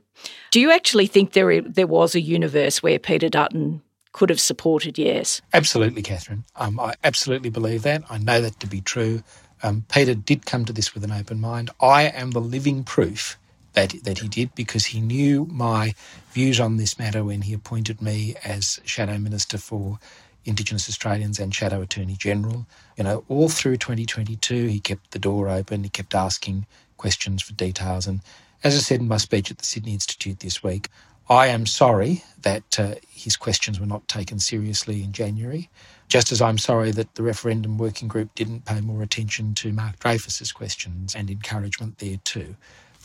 Do 0.52 0.62
you 0.62 0.70
actually 0.72 1.08
think 1.08 1.34
there 1.34 1.60
there 1.64 1.88
was 1.88 2.14
a 2.14 2.22
universe 2.22 2.84
where 2.84 3.00
Peter 3.00 3.30
Dutton 3.30 3.82
could 4.12 4.30
have 4.30 4.40
supported 4.40 5.00
yes? 5.00 5.42
Absolutely, 5.54 6.04
Katharine. 6.04 6.46
Um, 6.56 6.80
I 6.80 6.94
absolutely 7.04 7.50
believe 7.50 7.82
that. 7.82 8.04
I 8.12 8.20
know 8.20 8.42
that 8.42 8.60
to 8.60 8.68
be 8.68 8.80
true. 8.80 9.24
Um, 9.64 9.86
Peter 9.92 10.14
did 10.14 10.46
come 10.46 10.66
to 10.66 10.74
this 10.74 10.94
with 10.94 11.04
an 11.04 11.12
open 11.12 11.42
mind. 11.42 11.72
I 11.82 12.04
am 12.04 12.30
the 12.30 12.42
living 12.42 12.84
proof 12.84 13.39
that, 13.74 13.96
that 14.04 14.20
he 14.20 14.28
did 14.28 14.54
because 14.56 14.88
he 14.88 15.02
knew 15.02 15.46
my 15.52 15.94
views 16.32 16.60
on 16.60 16.78
this 16.78 16.98
matter 17.00 17.24
when 17.24 17.44
he 17.44 17.54
appointed 17.54 18.02
me 18.02 18.36
as 18.44 18.80
Shadow 18.86 19.18
Minister 19.18 19.58
for 19.58 20.00
Indigenous 20.46 20.90
Australians 20.90 21.40
and 21.40 21.54
Shadow 21.54 21.82
Attorney 21.82 22.16
General. 22.16 22.66
You 22.98 23.04
know, 23.04 23.24
all 23.30 23.50
through 23.50 23.78
2022, 23.78 24.68
he 24.68 24.80
kept 24.80 25.12
the 25.12 25.20
door 25.20 25.50
open, 25.50 25.84
he 25.84 25.90
kept 25.90 26.16
asking 26.16 26.66
questions 26.98 27.42
for 27.42 27.54
details. 27.54 28.08
And 28.08 28.22
as 28.64 28.76
I 28.76 28.80
said 28.80 29.00
in 29.00 29.08
my 29.08 29.18
speech 29.18 29.52
at 29.52 29.58
the 29.58 29.66
Sydney 29.66 29.94
Institute 29.94 30.40
this 30.40 30.64
week, 30.64 30.90
I 31.30 31.48
am 31.48 31.68
sorry 31.68 32.24
that 32.42 32.80
uh, 32.80 32.96
his 33.08 33.38
questions 33.38 33.80
were 33.80 33.86
not 33.86 34.08
taken 34.08 34.40
seriously 34.40 35.04
in 35.04 35.12
January, 35.12 35.70
just 36.08 36.32
as 36.32 36.42
I'm 36.42 36.58
sorry 36.58 36.92
that 36.92 37.14
the 37.14 37.22
referendum 37.22 37.78
working 37.78 38.08
group 38.08 38.34
didn't 38.34 38.66
pay 38.66 38.82
more 38.82 39.04
attention 39.04 39.54
to 39.56 39.72
Mark 39.72 40.00
Dreyfus's 40.00 40.52
questions 40.52 41.14
and 41.14 41.30
encouragement 41.30 42.00
there 42.00 42.18
too. 42.24 42.56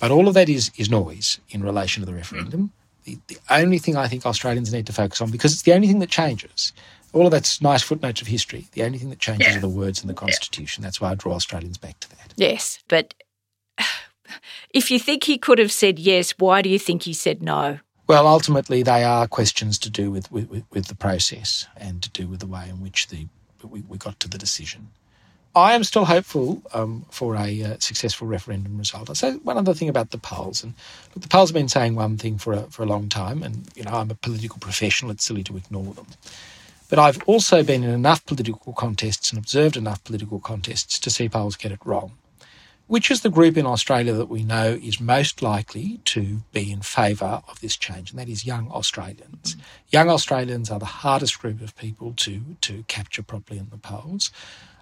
But 0.00 0.11
all 0.11 0.28
of 0.28 0.35
that 0.35 0.48
is, 0.48 0.70
is 0.76 0.90
noise 0.90 1.38
in 1.50 1.62
relation 1.62 2.00
to 2.02 2.07
the 2.07 2.14
referendum. 2.14 2.62
Mm. 2.62 2.70
The, 3.04 3.18
the 3.35 3.38
only 3.50 3.78
thing 3.78 3.96
I 3.96 4.09
think 4.09 4.26
Australians 4.26 4.72
need 4.72 4.87
to 4.87 4.92
focus 4.92 5.20
on, 5.20 5.30
because 5.30 5.52
it's 5.52 5.62
the 5.62 5.72
only 5.72 5.88
thing 5.88 5.98
that 5.98 6.11
changes, 6.11 6.72
all 7.12 7.26
of 7.26 7.33
that's 7.33 7.62
nice 7.62 7.83
footnotes 7.83 8.20
of 8.20 8.26
history. 8.26 8.66
The 8.72 8.83
only 8.83 8.98
thing 8.98 9.11
that 9.11 9.20
changes 9.20 9.48
yeah. 9.48 9.59
are 9.59 9.61
the 9.61 9.68
words 9.68 10.02
in 10.02 10.09
the 10.09 10.14
Constitution. 10.14 10.83
That's 10.83 11.00
why 11.00 11.11
I 11.11 11.14
draw 11.14 11.35
Australians 11.35 11.78
back 11.78 12.00
to 12.00 12.11
that. 12.11 12.35
Yes, 12.37 12.80
but 12.88 13.14
if 14.70 14.90
you 14.90 14.98
think 14.98 15.24
he 15.24 15.38
could 15.38 15.59
have 15.59 15.72
said 15.72 15.98
yes, 15.98 16.33
why 16.33 16.61
do 16.61 16.68
you 16.68 16.78
think 16.78 17.02
he 17.02 17.12
said 17.12 17.42
no? 17.42 17.78
Well, 18.07 18.26
ultimately, 18.26 18.83
they 18.83 19.04
are 19.04 19.26
questions 19.26 19.78
to 19.78 19.90
do 19.90 20.11
with, 20.11 20.30
with, 20.30 20.64
with 20.70 20.87
the 20.88 20.94
process 20.94 21.66
and 21.76 22.02
to 22.02 22.11
do 22.11 22.26
with 22.26 22.40
the 22.40 22.46
way 22.46 22.68
in 22.68 22.83
which 22.83 23.09
the, 23.09 23.28
we, 23.62 23.83
we 23.88 23.96
got 23.96 24.20
to 24.20 24.28
the 24.28 24.37
decision. 24.37 24.88
I 25.56 25.74
am 25.74 25.84
still 25.84 26.04
hopeful 26.04 26.62
um, 26.72 27.06
for 27.10 27.36
a 27.36 27.62
uh, 27.62 27.76
successful 27.78 28.26
referendum 28.26 28.76
result. 28.76 29.08
I 29.08 29.12
say 29.12 29.34
one 29.36 29.56
other 29.56 29.74
thing 29.74 29.88
about 29.88 30.10
the 30.10 30.18
polls, 30.18 30.64
and 30.64 30.74
look, 31.14 31.22
the 31.22 31.28
polls 31.28 31.50
have 31.50 31.54
been 31.54 31.68
saying 31.68 31.94
one 31.94 32.16
thing 32.16 32.38
for 32.38 32.54
a, 32.54 32.62
for 32.62 32.82
a 32.82 32.86
long 32.86 33.08
time, 33.08 33.42
and 33.42 33.68
you 33.76 33.84
know 33.84 33.92
I'm 33.92 34.10
a 34.10 34.16
political 34.16 34.58
professional. 34.58 35.12
It's 35.12 35.24
silly 35.24 35.44
to 35.44 35.56
ignore 35.56 35.94
them, 35.94 36.06
but 36.88 36.98
I've 36.98 37.22
also 37.26 37.62
been 37.62 37.84
in 37.84 37.90
enough 37.90 38.26
political 38.26 38.72
contests 38.72 39.30
and 39.30 39.38
observed 39.38 39.76
enough 39.76 40.02
political 40.02 40.40
contests 40.40 40.98
to 40.98 41.10
see 41.10 41.28
polls 41.28 41.56
get 41.56 41.72
it 41.72 41.80
wrong. 41.84 42.12
Which 42.86 43.10
is 43.10 43.22
the 43.22 43.30
group 43.30 43.56
in 43.56 43.64
Australia 43.64 44.12
that 44.12 44.28
we 44.28 44.42
know 44.42 44.78
is 44.82 45.00
most 45.00 45.40
likely 45.40 46.00
to 46.04 46.42
be 46.52 46.70
in 46.70 46.82
favour 46.82 47.42
of 47.48 47.60
this 47.60 47.76
change, 47.76 48.10
and 48.10 48.18
that 48.18 48.28
is 48.28 48.44
young 48.44 48.70
Australians. 48.70 49.54
Mm. 49.54 49.60
Young 49.90 50.10
Australians 50.10 50.70
are 50.70 50.78
the 50.80 50.84
hardest 50.84 51.38
group 51.38 51.60
of 51.62 51.76
people 51.76 52.12
to 52.16 52.56
to 52.62 52.84
capture 52.88 53.22
properly 53.22 53.60
in 53.60 53.70
the 53.70 53.78
polls. 53.78 54.32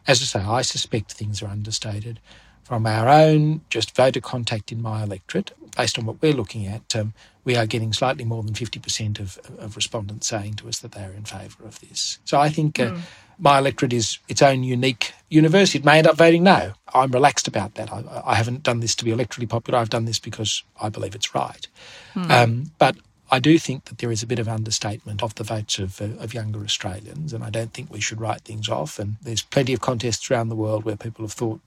As 0.06 0.20
I 0.20 0.24
say, 0.24 0.40
I 0.40 0.62
suspect 0.62 1.12
things 1.12 1.42
are 1.42 1.48
understated. 1.48 2.20
From 2.64 2.86
our 2.86 3.08
own 3.08 3.62
just 3.70 3.94
voter 3.94 4.20
contact 4.20 4.72
in 4.72 4.80
my 4.80 5.02
electorate, 5.02 5.52
based 5.76 5.98
on 5.98 6.06
what 6.06 6.20
we're 6.22 6.32
looking 6.32 6.66
at, 6.66 6.94
um, 6.94 7.12
we 7.44 7.56
are 7.56 7.66
getting 7.66 7.92
slightly 7.92 8.24
more 8.24 8.42
than 8.42 8.54
50% 8.54 9.18
of, 9.18 9.38
of 9.58 9.74
respondents 9.74 10.26
saying 10.26 10.54
to 10.54 10.68
us 10.68 10.78
that 10.78 10.92
they 10.92 11.02
are 11.02 11.12
in 11.12 11.24
favour 11.24 11.64
of 11.64 11.80
this. 11.80 12.18
So 12.24 12.38
I 12.38 12.48
think 12.48 12.78
uh, 12.78 12.92
mm. 12.92 13.00
my 13.38 13.58
electorate 13.58 13.92
is 13.92 14.18
its 14.28 14.42
own 14.42 14.62
unique 14.62 15.12
universe. 15.28 15.74
It 15.74 15.84
may 15.84 15.98
end 15.98 16.06
up 16.06 16.16
voting 16.16 16.44
no. 16.44 16.72
I'm 16.94 17.10
relaxed 17.10 17.48
about 17.48 17.74
that. 17.74 17.92
I, 17.92 18.22
I, 18.24 18.34
haven't 18.36 18.62
done 18.62 18.80
this 18.80 18.94
to 18.96 19.04
be 19.04 19.10
electorally 19.10 19.48
popular. 19.48 19.78
I've 19.78 19.90
done 19.90 20.04
this 20.04 20.20
because 20.20 20.62
I 20.80 20.88
believe 20.88 21.14
it's 21.14 21.34
right. 21.34 21.66
Mm. 22.14 22.30
Um, 22.30 22.70
but 22.78 22.96
I 23.32 23.38
do 23.38 23.58
think 23.58 23.86
that 23.86 23.96
there 23.96 24.12
is 24.12 24.22
a 24.22 24.26
bit 24.26 24.38
of 24.38 24.46
understatement 24.46 25.22
of 25.22 25.34
the 25.36 25.42
votes 25.42 25.78
of, 25.78 26.02
uh, 26.02 26.22
of 26.22 26.34
younger 26.34 26.62
Australians, 26.62 27.32
and 27.32 27.42
I 27.42 27.48
don't 27.48 27.72
think 27.72 27.90
we 27.90 28.00
should 28.00 28.20
write 28.20 28.42
things 28.42 28.68
off. 28.68 28.98
And 28.98 29.16
there's 29.22 29.40
plenty 29.40 29.72
of 29.72 29.80
contests 29.80 30.30
around 30.30 30.50
the 30.50 30.54
world 30.54 30.84
where 30.84 30.96
people 30.96 31.24
have 31.24 31.32
thought 31.32 31.62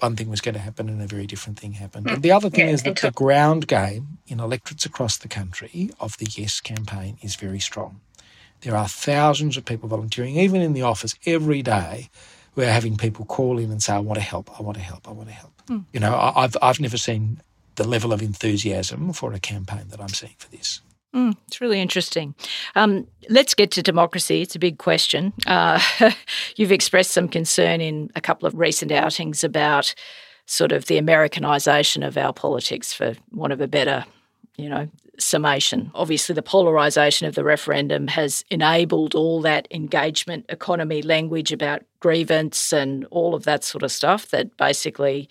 one 0.00 0.16
thing 0.16 0.28
was 0.28 0.42
going 0.42 0.54
to 0.54 0.60
happen 0.60 0.88
and 0.88 1.00
a 1.00 1.06
very 1.06 1.26
different 1.26 1.58
thing 1.58 1.72
happened. 1.72 2.10
And 2.10 2.22
the 2.22 2.30
other 2.30 2.50
thing 2.50 2.68
yeah, 2.68 2.74
is 2.74 2.82
that 2.82 3.00
the 3.00 3.10
ground 3.10 3.66
game 3.66 4.18
in 4.28 4.38
electorates 4.38 4.84
across 4.84 5.16
the 5.16 5.28
country 5.28 5.90
of 5.98 6.18
the 6.18 6.26
Yes 6.30 6.60
campaign 6.60 7.16
is 7.22 7.36
very 7.36 7.58
strong. 7.58 8.00
There 8.60 8.76
are 8.76 8.86
thousands 8.86 9.56
of 9.56 9.64
people 9.64 9.88
volunteering, 9.88 10.36
even 10.36 10.60
in 10.60 10.74
the 10.74 10.82
office 10.82 11.14
every 11.24 11.62
day. 11.62 12.10
We're 12.54 12.70
having 12.70 12.98
people 12.98 13.24
call 13.24 13.58
in 13.58 13.70
and 13.70 13.82
say, 13.82 13.94
I 13.94 13.98
want 13.98 14.18
to 14.18 14.24
help, 14.24 14.50
I 14.60 14.62
want 14.62 14.76
to 14.76 14.82
help, 14.82 15.08
I 15.08 15.12
want 15.12 15.28
to 15.28 15.34
help. 15.34 15.52
Mm. 15.68 15.84
You 15.92 16.00
know, 16.00 16.32
I've, 16.36 16.56
I've 16.60 16.80
never 16.80 16.98
seen 16.98 17.40
the 17.76 17.88
level 17.88 18.12
of 18.12 18.20
enthusiasm 18.20 19.12
for 19.14 19.32
a 19.32 19.40
campaign 19.40 19.86
that 19.88 20.00
I'm 20.00 20.08
seeing 20.08 20.34
for 20.36 20.50
this. 20.50 20.82
Mm, 21.14 21.36
it's 21.46 21.60
really 21.60 21.80
interesting. 21.80 22.34
Um, 22.74 23.06
let's 23.30 23.54
get 23.54 23.70
to 23.72 23.82
democracy. 23.82 24.42
It's 24.42 24.56
a 24.56 24.58
big 24.58 24.78
question. 24.78 25.32
Uh, 25.46 25.80
you've 26.56 26.72
expressed 26.72 27.12
some 27.12 27.28
concern 27.28 27.80
in 27.80 28.10
a 28.14 28.20
couple 28.20 28.46
of 28.46 28.54
recent 28.54 28.92
outings 28.92 29.42
about 29.42 29.94
sort 30.44 30.72
of 30.72 30.86
the 30.86 30.98
Americanization 30.98 32.02
of 32.02 32.16
our 32.16 32.32
politics, 32.32 32.92
for 32.92 33.14
want 33.32 33.52
of 33.52 33.60
a 33.60 33.68
better, 33.68 34.04
you 34.56 34.68
know, 34.68 34.88
summation. 35.18 35.90
Obviously, 35.94 36.34
the 36.34 36.42
polarization 36.42 37.26
of 37.26 37.34
the 37.34 37.44
referendum 37.44 38.08
has 38.08 38.44
enabled 38.50 39.14
all 39.14 39.40
that 39.42 39.66
engagement 39.70 40.46
economy 40.48 41.02
language 41.02 41.52
about 41.52 41.82
grievance 42.00 42.72
and 42.72 43.06
all 43.10 43.34
of 43.34 43.44
that 43.44 43.64
sort 43.64 43.82
of 43.82 43.92
stuff 43.92 44.28
that 44.28 44.56
basically 44.56 45.28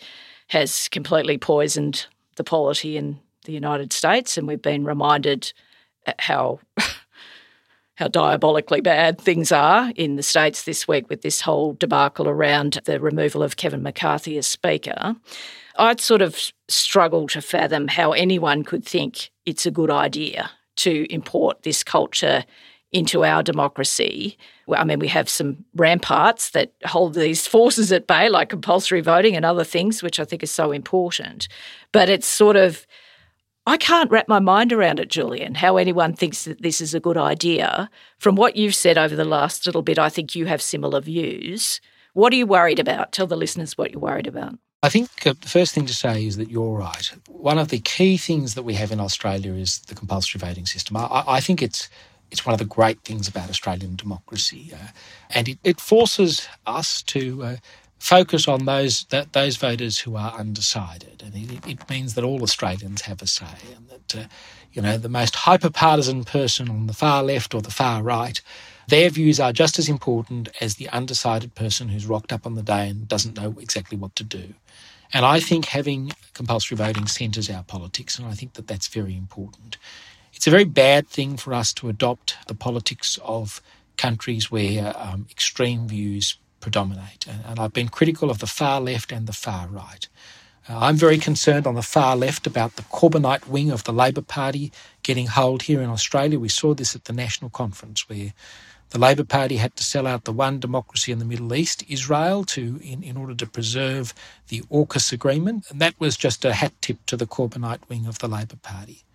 has 0.48 0.88
completely 0.90 1.38
poisoned 1.38 2.08
the 2.36 2.44
polity 2.44 2.98
in 2.98 3.20
the 3.46 3.54
United 3.54 3.94
States. 3.94 4.38
And 4.38 4.48
we've 4.48 4.62
been 4.62 4.86
reminded 4.86 5.52
how 6.20 6.60
how 7.96 8.08
diabolically 8.08 8.80
bad 8.80 9.20
things 9.20 9.52
are 9.52 9.92
in 9.96 10.18
the 10.18 10.24
States 10.24 10.64
this 10.64 10.88
week 10.88 11.10
with 11.10 11.24
this 11.24 11.42
whole 11.42 11.74
debacle 11.74 12.30
around 12.30 12.80
the 12.86 13.00
removal 13.00 13.42
of 13.42 13.58
Kevin 13.58 13.82
McCarthy 13.82 14.38
as 14.38 14.46
Speaker. 14.46 15.16
I'd 15.78 16.00
sort 16.00 16.22
of 16.22 16.52
struggle 16.68 17.28
to 17.30 17.42
fathom 17.42 17.88
how 17.88 18.12
anyone 18.12 18.64
could 18.64 18.86
think 18.86 19.32
it's 19.48 19.66
a 19.66 19.72
good 19.72 19.90
idea 19.90 20.52
to 20.78 21.12
import 21.12 21.64
this 21.64 21.84
culture 21.84 22.46
into 22.92 23.26
our 23.26 23.44
democracy. 23.44 24.38
I 24.72 24.84
mean, 24.84 25.00
we 25.00 25.08
have 25.10 25.28
some 25.28 25.66
ramparts 25.76 26.52
that 26.52 26.74
hold 26.86 27.16
these 27.16 27.48
forces 27.56 27.92
at 27.92 28.08
bay, 28.08 28.30
like 28.30 28.50
compulsory 28.50 29.02
voting 29.02 29.36
and 29.36 29.44
other 29.44 29.64
things, 29.64 30.04
which 30.04 30.20
I 30.20 30.26
think 30.26 30.44
is 30.44 30.52
so 30.52 30.72
important. 30.72 31.48
But 31.92 32.10
it's 32.10 32.28
sort 32.28 32.56
of, 32.56 32.86
I 33.68 33.76
can't 33.76 34.10
wrap 34.10 34.30
my 34.30 34.40
mind 34.40 34.72
around 34.72 35.02
it, 35.02 35.10
Julian, 35.10 35.56
how 35.56 35.76
anyone 35.76 36.14
thinks 36.14 36.46
that 36.46 36.62
this 36.62 36.80
is 36.80 36.94
a 36.94 37.02
good 37.02 37.18
idea. 37.18 37.90
From 38.18 38.38
what 38.38 38.56
you've 38.56 38.74
said 38.74 38.98
over 38.98 39.14
the 39.14 39.26
last 39.26 39.66
little 39.66 39.82
bit, 39.82 40.00
I 40.00 40.08
think 40.08 40.36
you 40.36 40.46
have 40.46 40.62
similar 40.62 41.02
views. 41.02 41.82
What 42.14 42.32
are 42.32 42.38
you 42.38 42.48
worried 42.48 42.80
about? 42.80 43.12
Tell 43.12 43.28
the 43.28 43.36
listeners 43.36 43.78
what 43.78 43.92
you're 43.92 44.00
worried 44.00 44.26
about. 44.26 44.58
I 44.84 44.90
think 44.90 45.10
uh, 45.28 45.34
the 45.42 45.50
first 45.50 45.76
thing 45.76 45.86
to 45.86 45.94
say 45.94 46.26
is 46.26 46.38
that 46.38 46.50
you're 46.50 46.78
right. 46.78 47.12
One 47.28 47.60
of 47.60 47.68
the 47.68 47.80
key 47.80 48.16
things 48.16 48.56
that 48.56 48.64
we 48.64 48.76
have 48.76 48.94
in 48.94 49.02
Australia 49.02 49.54
is 49.54 49.80
the 49.80 49.96
compulsory 49.96 50.40
voting 50.40 50.66
system. 50.66 50.96
I, 50.96 51.24
I 51.28 51.42
think 51.42 51.62
it's 51.62 51.90
it's 52.32 52.46
one 52.46 52.54
of 52.54 52.60
the 52.60 52.66
great 52.66 53.02
things 53.02 53.28
about 53.28 53.50
Australian 53.50 53.96
democracy, 53.96 54.72
uh, 54.74 54.88
and 55.30 55.50
it, 55.50 55.60
it, 55.64 55.80
forces 55.80 56.48
us 56.66 57.02
to 57.04 57.44
uh, 57.44 57.56
focus 58.00 58.48
on 58.48 58.66
those 58.66 59.06
that, 59.06 59.34
those 59.34 59.58
voters 59.58 60.00
who 60.00 60.16
are 60.16 60.34
undecided, 60.34 61.24
and 61.24 61.36
it, 61.36 61.68
it, 61.68 61.90
means 61.90 62.14
that 62.14 62.24
all 62.24 62.44
Australians 62.44 63.02
have 63.02 63.22
a 63.22 63.28
say, 63.28 63.46
and 63.76 63.90
that 63.90 64.16
uh, 64.16 64.28
you 64.74 64.82
know 64.82 64.98
the 64.98 65.10
most 65.10 65.36
hyper 65.36 65.70
partisan 65.70 66.24
person 66.24 66.70
on 66.70 66.88
the 66.88 66.94
far 66.94 67.24
left 67.24 67.54
or 67.54 67.62
the 67.62 67.72
far 67.72 68.04
right. 68.04 68.42
Their 68.88 69.10
views 69.10 69.38
are 69.38 69.52
just 69.52 69.80
as 69.80 69.90
important 69.90 70.48
as 70.62 70.76
the 70.76 70.88
undecided 70.90 71.56
person 71.56 71.90
who's 71.90 72.06
rocked 72.06 72.32
up 72.32 72.46
on 72.46 72.56
the 72.56 72.64
day 72.64 72.88
and 72.88 73.06
doesn't 73.06 73.36
know 73.36 73.58
exactly 73.60 73.98
what 73.98 74.16
to 74.16 74.24
do. 74.24 74.54
And 75.14 75.26
I 75.26 75.42
think 75.42 75.66
having 75.66 76.12
compulsory 76.34 76.78
voting 76.78 77.08
centres 77.08 77.50
our 77.50 77.64
politics, 77.64 78.18
and 78.18 78.28
I 78.28 78.34
think 78.34 78.54
that 78.54 78.68
that's 78.68 78.88
very 78.88 79.18
important. 79.18 79.78
It's 80.34 80.48
a 80.48 80.52
very 80.52 80.66
bad 80.66 81.08
thing 81.08 81.36
for 81.36 81.54
us 81.54 81.74
to 81.74 81.90
adopt 81.90 82.38
the 82.48 82.54
politics 82.54 83.18
of 83.24 83.62
countries 83.98 84.52
where 84.52 84.94
um, 84.98 85.26
extreme 85.30 85.88
views 85.88 86.38
predominate. 86.68 87.26
And, 87.26 87.46
and, 87.46 87.60
I've 87.62 87.72
been 87.72 87.88
critical 87.88 88.30
of 88.30 88.40
the 88.40 88.46
far 88.46 88.82
left 88.82 89.14
and 89.14 89.26
the 89.26 89.32
far 89.32 89.70
right. 89.70 90.06
Uh, 90.68 90.80
I'm 90.80 90.98
very 90.98 91.18
concerned 91.18 91.66
on 91.66 91.76
the 91.76 91.82
far 91.82 92.18
left 92.18 92.46
about 92.46 92.76
the 92.76 92.82
Corbynite 92.82 93.48
wing 93.48 93.72
of 93.72 93.86
the 93.86 93.94
Labor 93.94 94.22
Party 94.22 94.74
getting 95.02 95.28
hold 95.28 95.62
here 95.62 95.82
in 95.82 95.90
Australia. 95.90 96.38
We 96.38 96.50
saw 96.50 96.74
this 96.74 96.94
at 96.94 97.06
the 97.06 97.14
National 97.14 97.50
Conference 97.50 98.10
where 98.10 98.34
the 98.90 99.00
Labor 99.00 99.24
Party 99.24 99.58
had 99.58 99.78
to 99.78 99.84
sell 99.84 100.06
out 100.06 100.26
the 100.26 100.34
one 100.34 100.60
democracy 100.60 101.14
in 101.14 101.20
the 101.20 101.26
Middle 101.34 101.54
East, 101.54 101.86
Israel, 101.88 102.44
to 102.56 102.82
in, 102.84 103.02
in 103.02 103.16
order 103.16 103.36
to 103.36 103.48
preserve 103.48 104.14
the 104.50 104.60
AUKUS 104.70 105.14
agreement. 105.14 105.72
And 105.72 105.80
that 105.80 105.98
was 106.02 106.18
just 106.18 106.44
a 106.44 106.54
hat 106.54 106.74
tip 106.82 106.98
to 107.06 107.16
the 107.16 107.28
Corbynite 107.28 107.88
wing 107.88 108.06
of 108.08 108.20
the 108.20 108.28
Labor 108.28 108.58
Party. 108.58 109.06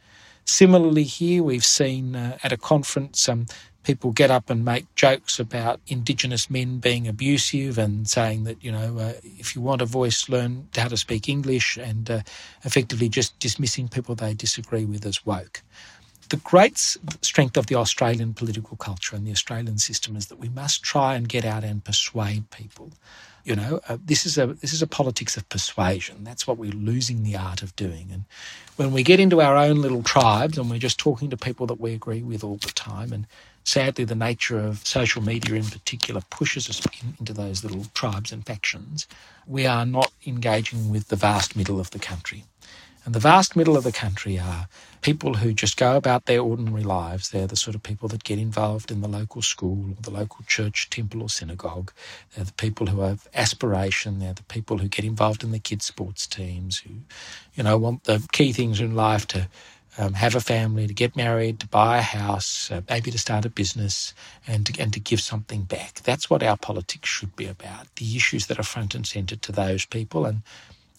Similarly, 0.44 1.05
here 1.05 1.42
we've 1.42 1.64
seen 1.64 2.16
uh, 2.16 2.38
at 2.42 2.52
a 2.52 2.57
conference 2.57 3.28
um, 3.28 3.46
people 3.83 4.12
get 4.12 4.31
up 4.31 4.50
and 4.50 4.64
make 4.64 4.92
jokes 4.94 5.38
about 5.38 5.81
Indigenous 5.87 6.48
men 6.50 6.78
being 6.78 7.09
abusive 7.09 7.78
and 7.78 8.09
saying 8.09 8.44
that, 8.44 8.62
you 8.62 8.70
know, 8.70 8.98
uh, 8.98 9.12
if 9.22 9.55
you 9.55 9.62
want 9.62 9.83
a 9.83 9.87
voice, 9.87 10.28
learn 10.28 10.68
how 10.76 10.88
to 10.88 10.96
speak 10.96 11.28
English 11.28 11.76
and 11.76 12.11
uh, 12.11 12.20
effectively 12.64 13.09
just 13.09 13.38
dismissing 13.38 13.88
people 13.88 14.14
they 14.14 14.35
disagree 14.35 14.85
with 14.85 15.05
as 15.05 15.24
woke. 15.26 15.62
The 16.28 16.37
great 16.38 16.78
strength 16.78 17.57
of 17.57 17.66
the 17.66 17.74
Australian 17.74 18.33
political 18.35 18.76
culture 18.76 19.16
and 19.16 19.26
the 19.26 19.33
Australian 19.33 19.78
system 19.78 20.16
is 20.16 20.28
that 20.28 20.38
we 20.38 20.48
must 20.48 20.83
try 20.83 21.14
and 21.14 21.28
get 21.28 21.44
out 21.44 21.64
and 21.64 21.85
persuade 21.85 22.50
people 22.50 22.92
you 23.44 23.57
know, 23.57 23.81
uh, 23.88 23.98
this 24.05 24.24
is 24.24 24.38
a 24.38 24.46
this 24.46 24.72
is 24.72 24.83
a 24.83 24.87
politics 24.87 25.37
of 25.37 25.48
persuasion. 25.48 26.24
That's 26.24 26.46
what 26.46 26.59
we're 26.59 26.70
losing 26.72 27.22
the 27.22 27.37
art 27.37 27.62
of 27.62 27.74
doing. 27.76 28.11
And 28.12 28.24
when 28.76 28.92
we 28.92 29.02
get 29.02 29.20
into 29.20 29.40
our 29.40 29.57
own 29.57 29.83
little 29.83 30.02
tribes 30.02 30.59
and 30.59 30.70
we're 30.70 30.78
just 30.78 30.98
talking 30.98 31.31
to 31.31 31.37
people 31.37 31.66
that 31.66 31.81
we 31.81 31.92
agree 31.92 32.22
with 32.22 32.44
all 32.44 32.57
the 32.57 32.72
time, 32.72 33.12
and 33.12 33.26
sadly, 33.64 34.05
the 34.05 34.14
nature 34.14 34.59
of 34.59 34.87
social 34.87 35.22
media 35.22 35.57
in 35.57 35.64
particular 35.64 36.22
pushes 36.31 36.68
us 36.68 36.85
in, 37.02 37.14
into 37.18 37.33
those 37.33 37.64
little 37.64 37.87
tribes 37.94 38.33
and 38.33 38.46
factions, 38.46 39.09
we 39.46 39.66
are 39.66 39.87
not 39.87 40.12
engaging 40.26 40.90
with 40.90 41.09
the 41.09 41.16
vast 41.16 41.57
middle 41.57 41.81
of 41.81 41.90
the 41.90 41.98
country. 41.98 42.44
And 43.04 43.14
the 43.14 43.20
vast 43.20 43.56
middle 43.56 43.76
of 43.76 43.82
the 43.82 43.92
country 43.92 44.38
are 44.38 44.68
people 45.00 45.34
who 45.34 45.52
just 45.52 45.76
go 45.76 45.96
about 45.96 46.26
their 46.26 46.40
ordinary 46.40 46.84
lives. 46.84 47.30
They're 47.30 47.48
the 47.48 47.56
sort 47.56 47.74
of 47.74 47.82
people 47.82 48.08
that 48.08 48.22
get 48.22 48.38
involved 48.38 48.92
in 48.92 49.00
the 49.00 49.08
local 49.08 49.42
school 49.42 49.90
or 49.90 50.02
the 50.02 50.10
local 50.10 50.44
church, 50.46 50.88
temple, 50.88 51.22
or 51.22 51.28
synagogue. 51.28 51.92
They're 52.34 52.44
the 52.44 52.52
people 52.52 52.86
who 52.86 53.00
have 53.00 53.26
aspiration. 53.34 54.20
They're 54.20 54.34
the 54.34 54.44
people 54.44 54.78
who 54.78 54.88
get 54.88 55.04
involved 55.04 55.42
in 55.42 55.50
the 55.50 55.58
kids' 55.58 55.86
sports 55.86 56.26
teams, 56.28 56.78
who, 56.78 56.94
you 57.54 57.64
know, 57.64 57.76
want 57.76 58.04
the 58.04 58.24
key 58.30 58.52
things 58.52 58.80
in 58.80 58.94
life 58.94 59.26
to 59.28 59.48
um, 59.98 60.14
have 60.14 60.34
a 60.34 60.40
family, 60.40 60.86
to 60.86 60.94
get 60.94 61.16
married, 61.16 61.60
to 61.60 61.66
buy 61.66 61.98
a 61.98 62.02
house, 62.02 62.70
uh, 62.70 62.80
maybe 62.88 63.10
to 63.10 63.18
start 63.18 63.44
a 63.44 63.50
business, 63.50 64.14
and 64.46 64.64
to, 64.66 64.80
and 64.80 64.92
to 64.92 65.00
give 65.00 65.20
something 65.20 65.62
back. 65.62 65.94
That's 66.02 66.30
what 66.30 66.42
our 66.42 66.56
politics 66.56 67.08
should 67.08 67.34
be 67.36 67.46
about. 67.46 67.94
The 67.96 68.16
issues 68.16 68.46
that 68.46 68.58
are 68.58 68.64
front 68.64 68.94
and 68.94 69.06
centre 69.06 69.36
to 69.36 69.52
those 69.52 69.84
people, 69.84 70.24
and 70.24 70.42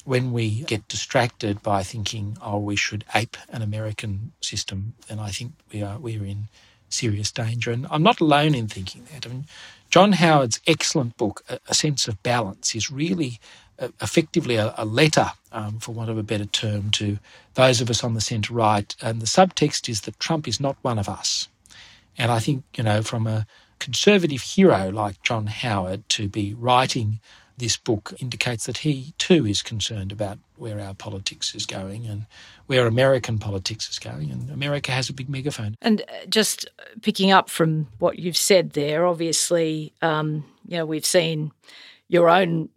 when 0.04 0.34
we 0.34 0.62
get 0.64 0.88
distracted 0.88 1.62
by 1.64 1.84
thinking, 1.84 2.38
oh, 2.42 2.60
we 2.60 2.76
should 2.76 3.06
ape 3.16 3.38
an 3.50 3.62
American 3.62 4.34
system, 4.42 4.94
then 5.08 5.20
I 5.20 5.30
think 5.30 5.54
we 5.72 5.82
are 5.82 5.98
we're 5.98 6.26
in 6.26 6.48
serious 6.90 7.32
danger. 7.32 7.72
And 7.72 7.88
I'm 7.90 8.04
not 8.04 8.20
alone 8.20 8.54
in 8.54 8.68
thinking 8.68 9.08
that. 9.12 9.26
I 9.26 9.30
mean, 9.30 9.46
John 9.90 10.14
Howard's 10.14 10.60
excellent 10.68 11.18
book, 11.18 11.44
A 11.68 11.74
Sense 11.74 12.08
of 12.08 12.22
Balance, 12.24 12.76
is 12.76 12.92
really 12.92 13.40
effectively 14.02 14.56
a, 14.56 14.74
a 14.78 14.86
letter, 14.86 15.32
um, 15.52 15.80
for 15.80 15.94
want 15.94 16.10
of 16.10 16.18
a 16.18 16.24
better 16.24 16.46
term, 16.46 16.92
to 16.92 17.18
those 17.56 17.82
of 17.82 17.90
us 17.90 18.04
on 18.04 18.14
the 18.14 18.22
centre 18.22 18.54
right. 18.54 18.96
And 19.02 19.22
the 19.22 19.26
subtext 19.26 19.90
is 19.90 20.02
that 20.02 20.20
Trump 20.20 20.48
is 20.48 20.60
not 20.60 20.78
one 20.82 21.00
of 21.00 21.10
us. 21.10 21.48
And 22.18 22.32
I 22.32 22.40
think, 22.40 22.64
you 22.76 22.84
know, 22.84 23.02
from 23.02 23.26
a 23.28 23.46
conservative 23.80 24.42
hero 24.42 24.90
like 24.90 25.22
John 25.24 25.48
Howard 25.48 26.08
to 26.10 26.30
be 26.30 26.54
writing 26.54 27.20
this 27.58 27.78
book 27.78 28.14
indicates 28.20 28.66
that 28.66 28.80
he 28.80 29.14
too 29.18 29.46
is 29.46 29.62
concerned 29.62 30.12
about 30.12 30.40
where 30.58 30.80
our 30.80 30.94
politics 30.94 31.54
is 31.54 31.66
going 31.66 32.06
and 32.06 32.26
where 32.68 32.88
American 32.88 33.38
politics 33.38 33.90
is 33.90 34.00
going. 34.00 34.32
And 34.32 34.50
America 34.50 34.92
has 34.92 35.10
a 35.10 35.14
big 35.14 35.30
megaphone. 35.30 35.76
And 35.82 36.02
uh, 36.02 36.26
just 36.28 36.68
picking 37.02 37.32
up 37.32 37.50
from 37.50 37.88
what 38.00 38.20
you've 38.20 38.38
said 38.38 38.72
there, 38.72 39.06
obviously, 39.06 39.94
um, 40.02 40.46
you 40.68 40.78
know, 40.78 40.86
we've 40.86 41.06
seen 41.06 41.52
your 42.08 42.30
own, 42.30 42.70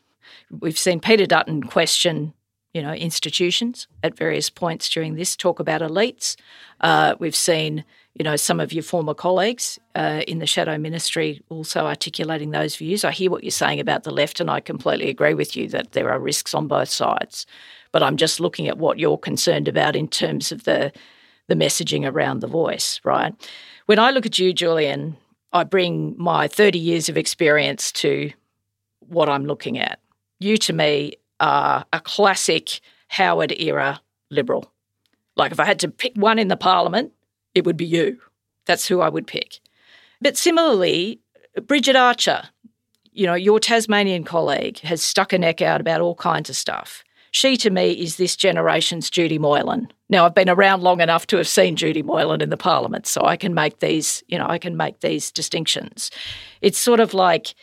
we've 0.50 0.78
seen 0.78 1.00
Peter 1.00 1.26
Dutton 1.26 1.62
question. 1.62 2.34
You 2.74 2.80
know, 2.80 2.94
institutions 2.94 3.86
at 4.02 4.16
various 4.16 4.48
points 4.48 4.88
during 4.88 5.14
this 5.14 5.36
talk 5.36 5.60
about 5.60 5.82
elites. 5.82 6.36
Uh, 6.80 7.16
we've 7.18 7.36
seen 7.36 7.84
you 8.14 8.24
know, 8.24 8.36
some 8.36 8.60
of 8.60 8.72
your 8.72 8.82
former 8.82 9.14
colleagues 9.14 9.78
uh, 9.94 10.22
in 10.28 10.38
the 10.38 10.46
shadow 10.46 10.76
ministry 10.76 11.40
also 11.48 11.86
articulating 11.86 12.50
those 12.50 12.76
views. 12.76 13.04
I 13.04 13.10
hear 13.10 13.30
what 13.30 13.42
you're 13.42 13.50
saying 13.50 13.80
about 13.80 14.02
the 14.02 14.10
left, 14.10 14.38
and 14.38 14.50
I 14.50 14.60
completely 14.60 15.08
agree 15.08 15.34
with 15.34 15.56
you 15.56 15.66
that 15.68 15.92
there 15.92 16.10
are 16.10 16.18
risks 16.18 16.52
on 16.52 16.68
both 16.68 16.90
sides. 16.90 17.46
But 17.90 18.02
I'm 18.02 18.16
just 18.16 18.38
looking 18.38 18.68
at 18.68 18.78
what 18.78 18.98
you're 18.98 19.18
concerned 19.18 19.68
about 19.68 19.96
in 19.96 20.08
terms 20.08 20.52
of 20.52 20.64
the 20.64 20.92
the 21.48 21.54
messaging 21.56 22.08
around 22.10 22.40
the 22.40 22.46
voice, 22.46 23.00
right? 23.04 23.34
When 23.86 23.98
I 23.98 24.10
look 24.10 24.24
at 24.24 24.38
you, 24.38 24.52
Julian, 24.52 25.16
I 25.52 25.64
bring 25.64 26.14
my 26.16 26.48
30 26.48 26.78
years 26.78 27.08
of 27.08 27.18
experience 27.18 27.90
to 27.92 28.30
what 29.00 29.28
I'm 29.28 29.44
looking 29.44 29.78
at. 29.78 29.98
You, 30.38 30.56
to 30.58 30.72
me, 30.72 31.14
are 31.40 31.84
a 31.92 32.00
classic 32.00 32.80
Howard 33.08 33.52
era 33.58 34.00
liberal. 34.30 34.72
Like 35.36 35.52
if 35.52 35.60
I 35.60 35.64
had 35.64 35.80
to 35.80 35.88
pick 35.88 36.14
one 36.14 36.38
in 36.38 36.48
the 36.48 36.56
parliament, 36.56 37.12
it 37.54 37.64
would 37.64 37.76
be 37.76 37.86
you. 37.86 38.18
That's 38.66 38.86
who 38.86 39.00
I 39.00 39.08
would 39.08 39.26
pick. 39.26 39.60
But 40.20 40.36
similarly, 40.36 41.20
Bridget 41.66 41.96
Archer, 41.96 42.42
you 43.12 43.26
know, 43.26 43.34
your 43.34 43.60
Tasmanian 43.60 44.24
colleague, 44.24 44.78
has 44.80 45.02
stuck 45.02 45.32
her 45.32 45.38
neck 45.38 45.60
out 45.60 45.80
about 45.80 46.00
all 46.00 46.14
kinds 46.14 46.48
of 46.48 46.56
stuff. 46.56 47.04
She, 47.32 47.56
to 47.58 47.70
me, 47.70 47.92
is 47.92 48.16
this 48.16 48.36
generation's 48.36 49.10
Judi 49.10 49.38
Moylan. 49.38 49.88
Now, 50.10 50.26
I've 50.26 50.34
been 50.34 50.50
around 50.50 50.82
long 50.82 51.00
enough 51.00 51.26
to 51.28 51.38
have 51.38 51.48
seen 51.48 51.76
Judi 51.76 52.04
Moylan 52.04 52.42
in 52.42 52.50
the 52.50 52.56
Parliament, 52.58 53.06
so 53.06 53.24
I 53.24 53.36
can 53.36 53.54
make 53.54 53.80
these, 53.80 54.22
you 54.28 54.38
know, 54.38 54.46
I 54.46 54.58
can 54.58 54.76
make 54.76 55.00
these 55.00 55.30
distinctions. 55.30 56.10
It's 56.60 56.78
sort 56.78 57.00
of 57.00 57.14
like 57.14 57.54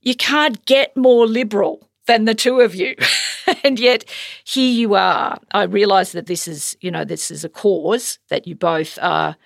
you 0.00 0.14
can't 0.14 0.64
get 0.64 0.96
more 0.96 1.26
liberal 1.26 1.87
than 2.08 2.24
the 2.24 2.34
two 2.34 2.60
of 2.60 2.74
you. 2.74 2.96
and 3.62 3.78
yet 3.78 4.04
here 4.42 4.72
you 4.72 4.94
are. 4.94 5.38
I 5.52 5.62
realise 5.64 6.12
that 6.12 6.26
this 6.26 6.48
is, 6.48 6.76
you 6.80 6.90
know, 6.90 7.04
this 7.04 7.30
is 7.30 7.44
a 7.44 7.48
cause 7.48 8.18
that 8.30 8.48
you 8.48 8.56
both 8.56 8.98
are 9.00 9.36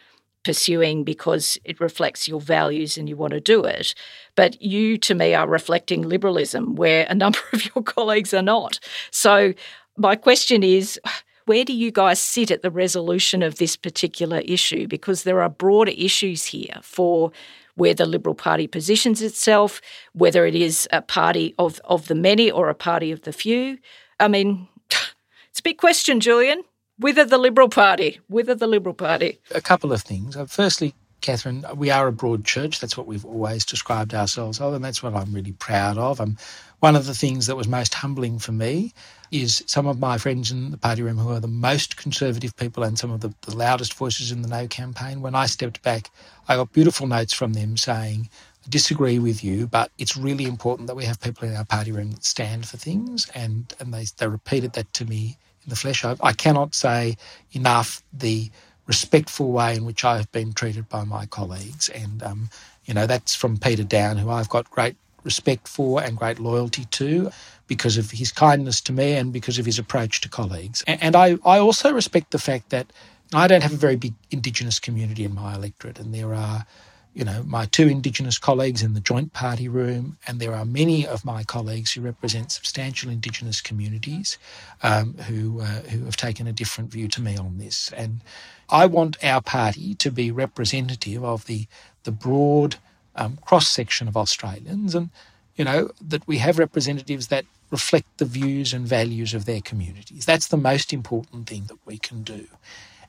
pursuing 0.45 1.05
because 1.05 1.59
it 1.65 1.81
reflects 1.81 2.27
your 2.27 2.41
values 2.41 2.97
and 2.97 3.09
you 3.09 3.17
want 3.17 3.33
to 3.33 3.41
do 3.41 3.65
it. 3.65 3.95
But 4.35 4.61
you, 4.63 4.97
to 4.99 5.15
me, 5.15 5.35
are 5.35 5.47
reflecting 5.47 6.03
liberalism 6.03 6.75
where 6.77 7.07
a 7.11 7.15
number 7.25 7.41
of 7.53 7.67
your 7.75 7.83
colleagues 7.85 8.33
are 8.33 8.43
not. 8.43 8.81
So 9.11 9.53
my 9.97 10.17
question 10.17 10.63
is 10.63 10.99
Where 11.47 11.65
do 11.65 11.73
you 11.73 11.91
guys 11.91 12.21
sit 12.21 12.53
at 12.53 12.63
the 12.63 12.71
resolution 12.71 13.43
of 13.43 13.57
this 13.57 13.77
particular 13.77 14.39
issue? 14.39 14.87
Because 14.87 15.25
there 15.25 15.43
are 15.43 15.49
broader 15.49 15.93
issues 15.97 16.47
here 16.47 16.79
for 16.83 17.33
where 17.75 17.95
the 17.95 18.07
Liberal 18.07 18.35
Party 18.35 18.67
positions 18.67 19.23
itself, 19.23 19.81
whether 20.13 20.47
it 20.47 20.55
is 20.55 20.89
a 20.93 21.03
party 21.03 21.55
of, 21.59 21.81
of 21.85 22.09
the 22.09 22.15
many 22.15 22.51
or 22.51 22.69
a 22.69 22.75
party 22.75 23.13
of 23.13 23.23
the 23.23 23.33
few. 23.33 23.79
I 24.21 24.29
mean, 24.29 24.69
it's 24.91 25.61
a 25.61 25.63
big 25.63 25.79
question, 25.79 26.21
Julian. 26.21 26.63
Whither 26.99 27.25
the 27.25 27.39
Liberal 27.39 27.69
Party? 27.69 28.21
Whither 28.29 28.55
the 28.55 28.67
Liberal 28.67 28.95
Party? 28.95 29.41
A 29.55 29.61
couple 29.61 29.93
of 29.93 30.03
things. 30.03 30.37
Uh, 30.37 30.45
firstly, 30.45 30.95
Katharine, 31.23 31.65
we 31.77 31.91
are 31.91 32.09
a 32.09 32.13
broad 32.13 32.45
church. 32.45 32.81
That's 32.81 32.97
what 32.97 33.07
we've 33.07 33.25
always 33.25 33.65
described 33.65 34.13
ourselves 34.13 34.61
of, 34.61 34.75
and 34.75 34.85
that's 34.85 35.03
what 35.03 35.15
I'm 35.15 35.33
really 35.33 35.53
proud 35.53 35.97
of. 35.97 36.21
Um, 36.21 36.37
one 36.81 36.97
of 36.97 37.07
the 37.07 37.15
things 37.15 37.47
that 37.47 37.57
was 37.57 37.69
most 37.69 37.95
humbling 37.95 38.41
for 38.41 38.53
me 38.53 38.93
is 39.31 39.63
some 39.67 39.87
of 39.87 40.01
my 40.01 40.19
friends 40.19 40.51
in 40.51 40.73
the 40.73 40.77
party 40.77 41.01
room 41.03 41.17
who 41.17 41.31
are 41.31 41.41
the 41.41 41.47
most 41.49 41.97
conservative 41.97 42.55
people 42.57 42.83
and 42.83 42.99
some 42.99 43.13
of 43.13 43.21
the, 43.21 43.33
the 43.43 43.57
loudest 43.57 43.95
voices 43.95 44.33
in 44.33 44.43
the 44.43 44.49
No 44.49 44.67
campaign. 44.67 45.23
When 45.23 45.35
I 45.35 45.47
stepped 45.47 45.81
back, 45.83 46.11
I 46.49 46.57
got 46.57 46.73
beautiful 46.73 47.07
notes 47.07 47.33
from 47.33 47.55
them 47.55 47.77
saying, 47.77 48.29
I 48.65 48.71
disagree 48.71 49.19
with 49.19 49.45
you, 49.45 49.67
but 49.67 49.91
it's 49.99 50.17
really 50.17 50.45
important 50.45 50.89
that 50.89 50.97
we 50.97 51.05
have 51.05 51.21
people 51.21 51.49
in 51.49 51.57
our 51.57 51.65
party 51.65 51.93
room 51.93 52.13
that 52.13 52.25
stand 52.25 52.67
for 52.67 52.77
things. 52.77 53.31
And, 53.35 53.73
and 53.81 53.93
they, 53.95 54.07
they 54.19 54.29
repeated 54.29 54.75
that 54.75 54.93
to 54.95 55.05
me 55.05 55.39
in 55.65 55.71
the 55.71 55.77
flesh. 55.77 56.05
I, 56.05 56.17
I 56.23 56.33
cannot 56.33 56.75
say 56.75 57.17
enough 57.53 58.03
the 58.13 58.51
respectful 58.87 59.53
way 59.53 59.77
in 59.77 59.85
which 59.85 60.05
I've 60.05 60.31
been 60.33 60.53
treated 60.53 60.89
by 60.89 61.05
my 61.05 61.27
colleagues. 61.27 61.89
And, 61.91 62.23
um, 62.23 62.51
you 62.85 62.95
know, 62.95 63.07
that's 63.07 63.35
from 63.35 63.59
Peter 63.59 63.85
Dutton, 63.85 64.19
who 64.19 64.31
I've 64.31 64.49
got 64.49 64.71
great 64.71 64.97
respect 65.25 65.69
for 65.69 66.03
and 66.03 66.17
great 66.17 66.39
loyalty 66.41 66.85
to 66.87 67.31
because 67.69 67.97
of 67.97 68.11
his 68.11 68.33
kindness 68.33 68.81
to 68.83 68.93
me 68.93 69.15
and 69.15 69.33
because 69.33 69.59
of 69.59 69.67
his 69.67 69.79
approach 69.79 70.21
to 70.21 70.29
colleagues. 70.29 70.83
And 70.87 71.17
I, 71.17 71.39
I 71.45 71.59
also 71.59 71.93
respect 71.93 72.33
the 72.33 72.39
fact 72.39 72.71
that 72.71 72.93
I 73.35 73.47
don't 73.47 73.63
have 73.63 73.73
a 73.73 73.77
very 73.77 73.97
big 73.97 74.15
Indigenous 74.31 74.79
community 74.79 75.25
in 75.25 75.35
my 75.35 75.55
electorate, 75.55 75.99
and 75.99 76.15
there 76.15 76.35
are, 76.35 76.67
you 77.15 77.25
know, 77.25 77.43
my 77.45 77.65
two 77.67 77.89
Indigenous 77.89 78.39
colleagues 78.39 78.83
in 78.83 78.95
the 78.95 79.01
joint 79.01 79.33
party 79.33 79.69
room, 79.69 80.19
and 80.27 80.39
there 80.39 80.55
are 80.55 80.65
many 80.65 81.07
of 81.07 81.25
my 81.25 81.43
colleagues 81.43 81.93
who 81.93 82.03
represent 82.03 82.53
substantial 82.53 83.11
Indigenous 83.11 83.61
communities 83.61 84.39
um, 84.83 85.15
who 85.29 85.61
uh, 85.61 85.83
who 85.91 86.05
have 86.05 86.17
taken 86.17 86.47
a 86.47 86.53
different 86.53 86.91
view 86.91 87.09
to 87.09 87.23
me 87.23 87.37
on 87.37 87.59
this. 87.59 87.91
And 87.97 88.21
I 88.69 88.87
want 88.87 89.23
our 89.25 89.41
party 89.41 89.95
to 89.95 90.11
be 90.11 90.31
representative 90.31 91.25
of 91.25 91.47
the 91.47 91.67
the 92.05 92.13
broad 92.13 92.77
um, 93.17 93.39
cross 93.45 93.69
section 93.69 94.09
of 94.09 94.17
Australians, 94.17 94.95
and 94.95 95.11
you 95.57 95.65
know 95.65 95.91
that 96.01 96.27
we 96.27 96.39
have 96.39 96.59
representatives 96.59 97.29
that 97.29 97.47
reflect 97.71 98.19
the 98.19 98.27
views 98.27 98.75
and 98.75 98.87
values 98.87 99.33
of 99.33 99.47
their 99.47 99.63
communities. 99.63 100.27
That's 100.27 100.49
the 100.49 100.59
most 100.59 100.93
important 100.93 101.49
thing 101.49 101.65
that 101.69 101.79
we 101.87 101.97
can 101.97 102.23
do. 102.23 102.47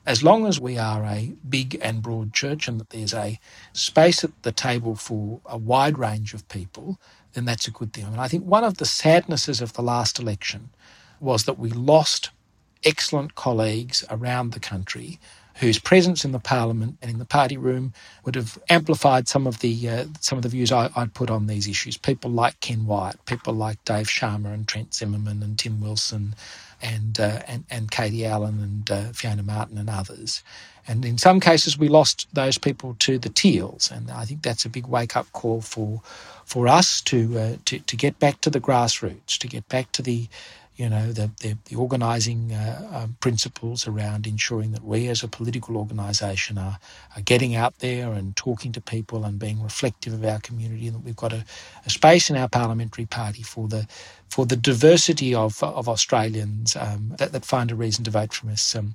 As 0.06 0.22
long 0.22 0.46
as 0.46 0.60
we 0.60 0.78
are 0.78 1.04
a 1.04 1.34
big 1.48 1.78
and 1.82 2.02
broad 2.02 2.34
church 2.34 2.68
and 2.68 2.78
that 2.80 2.90
there's 2.90 3.14
a 3.14 3.40
space 3.72 4.24
at 4.24 4.42
the 4.42 4.52
table 4.52 4.96
for 4.96 5.40
a 5.46 5.56
wide 5.56 5.98
range 5.98 6.34
of 6.34 6.48
people, 6.48 7.00
then 7.32 7.46
that's 7.46 7.68
a 7.68 7.70
good 7.72 7.92
thing. 7.92 8.04
And 8.04 8.20
I 8.20 8.28
think 8.28 8.44
one 8.44 8.64
of 8.64 8.78
the 8.78 8.84
sadnesses 8.86 9.60
of 9.62 9.72
the 9.74 9.82
last 9.82 10.18
election 10.18 10.70
was 11.20 11.44
that 11.44 11.58
we 11.58 11.70
lost 11.70 12.30
excellent 12.84 13.34
colleagues 13.34 14.04
around 14.10 14.52
the 14.52 14.60
country 14.60 15.18
whose 15.54 15.78
presence 15.78 16.24
in 16.24 16.32
the 16.32 16.38
parliament 16.38 16.98
and 17.00 17.10
in 17.10 17.18
the 17.18 17.24
party 17.24 17.56
room 17.56 17.92
would 18.24 18.34
have 18.34 18.58
amplified 18.68 19.28
some 19.28 19.46
of 19.46 19.60
the 19.60 19.88
uh, 19.88 20.04
some 20.20 20.36
of 20.36 20.42
the 20.42 20.48
views 20.48 20.72
I, 20.72 20.90
would 20.96 21.14
put 21.14 21.30
on 21.30 21.46
these 21.46 21.68
issues. 21.68 21.96
People 21.96 22.30
like 22.30 22.58
Ken 22.60 22.86
Wyatt, 22.86 23.24
people 23.26 23.54
like 23.54 23.84
Dave 23.84 24.06
Sharma 24.06 24.52
and 24.52 24.66
Trent 24.66 24.94
Zimmerman 24.94 25.42
and 25.42 25.58
Tim 25.58 25.80
Wilson, 25.80 26.34
and 26.82 27.18
uh, 27.20 27.40
and 27.46 27.64
and 27.70 27.90
Katie 27.90 28.26
Allen 28.26 28.60
and 28.60 28.90
uh, 28.90 29.12
Fiona 29.12 29.42
Martin 29.42 29.78
and 29.78 29.90
others. 29.90 30.42
And 30.86 31.04
in 31.04 31.16
some 31.16 31.40
cases, 31.40 31.78
we 31.78 31.88
lost 31.88 32.26
those 32.34 32.58
people 32.58 32.94
to 32.98 33.18
the 33.18 33.30
Teals, 33.30 33.90
and 33.90 34.10
I 34.10 34.26
think 34.26 34.42
that's 34.42 34.66
a 34.66 34.68
big 34.68 34.86
wake 34.86 35.16
up 35.16 35.32
call 35.32 35.60
for 35.62 36.02
for 36.44 36.68
us 36.68 37.00
to 37.02 37.38
uh, 37.38 37.56
to 37.66 37.78
to 37.78 37.96
get 37.96 38.18
back 38.18 38.40
to 38.42 38.50
the 38.50 38.60
grassroots, 38.60 39.38
to 39.38 39.46
get 39.46 39.68
back 39.68 39.92
to 39.92 40.02
the 40.02 40.28
you 40.76 40.88
know, 40.88 41.12
the, 41.12 41.30
the, 41.42 41.56
the 41.66 41.76
organising 41.76 42.52
uh, 42.52 42.88
um, 43.04 43.16
principles 43.20 43.86
around 43.88 44.26
ensuring 44.26 44.72
that 44.72 44.84
we 44.84 45.08
as 45.08 45.22
a 45.22 45.28
political 45.28 45.76
organisation 45.76 46.58
are, 46.58 46.78
are 47.16 47.22
getting 47.22 47.54
out 47.54 47.78
there 47.80 48.12
and 48.12 48.36
talking 48.36 48.72
to 48.72 48.80
people 48.80 49.24
and 49.24 49.38
being 49.38 49.62
reflective 49.62 50.14
of 50.14 50.24
our 50.24 50.40
community 50.40 50.86
and 50.88 50.96
that 50.96 51.04
we've 51.04 51.16
got 51.16 51.32
a, 51.32 51.44
a 51.86 51.90
space 51.90 52.30
in 52.30 52.36
our 52.36 52.48
parliamentary 52.48 53.06
party 53.06 53.42
for 53.42 53.68
the 53.68 53.86
for 54.30 54.46
the 54.46 54.56
diversity 54.56 55.34
of, 55.34 55.62
of 55.62 55.88
Australians 55.88 56.76
um, 56.76 57.14
that, 57.18 57.32
that 57.32 57.44
find 57.44 57.70
a 57.70 57.76
reason 57.76 58.04
to 58.04 58.10
vote 58.10 58.32
for 58.34 58.50
us. 58.50 58.74
Um, 58.76 58.94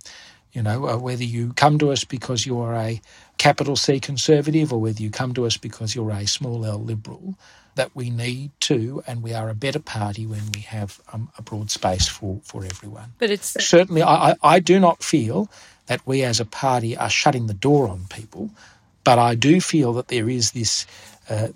you 0.53 0.63
know, 0.63 0.87
uh, 0.87 0.97
whether 0.97 1.23
you 1.23 1.53
come 1.53 1.79
to 1.79 1.91
us 1.91 2.03
because 2.03 2.45
you're 2.45 2.73
a 2.75 3.01
capital 3.37 3.75
C 3.77 3.99
conservative 3.99 4.73
or 4.73 4.81
whether 4.81 5.01
you 5.01 5.11
come 5.11 5.33
to 5.35 5.45
us 5.45 5.57
because 5.57 5.95
you're 5.95 6.11
a 6.11 6.27
small 6.27 6.65
L 6.65 6.79
liberal, 6.83 7.37
that 7.75 7.95
we 7.95 8.09
need 8.09 8.51
to, 8.61 9.03
and 9.07 9.23
we 9.23 9.33
are 9.33 9.49
a 9.49 9.55
better 9.55 9.79
party 9.79 10.25
when 10.25 10.51
we 10.53 10.61
have 10.61 10.99
um, 11.13 11.29
a 11.37 11.41
broad 11.41 11.71
space 11.71 12.07
for, 12.07 12.41
for 12.43 12.65
everyone. 12.65 13.13
But 13.17 13.29
it's 13.29 13.55
certainly, 13.63 14.03
I, 14.03 14.35
I 14.43 14.59
do 14.59 14.79
not 14.79 15.03
feel 15.03 15.49
that 15.87 16.05
we 16.05 16.23
as 16.23 16.39
a 16.39 16.45
party 16.45 16.95
are 16.97 17.09
shutting 17.09 17.47
the 17.47 17.53
door 17.53 17.87
on 17.87 18.05
people, 18.09 18.49
but 19.03 19.17
I 19.17 19.35
do 19.35 19.61
feel 19.61 19.93
that 19.93 20.07
there 20.07 20.29
is 20.29 20.51
this 20.51 20.85
uh, 21.29 21.49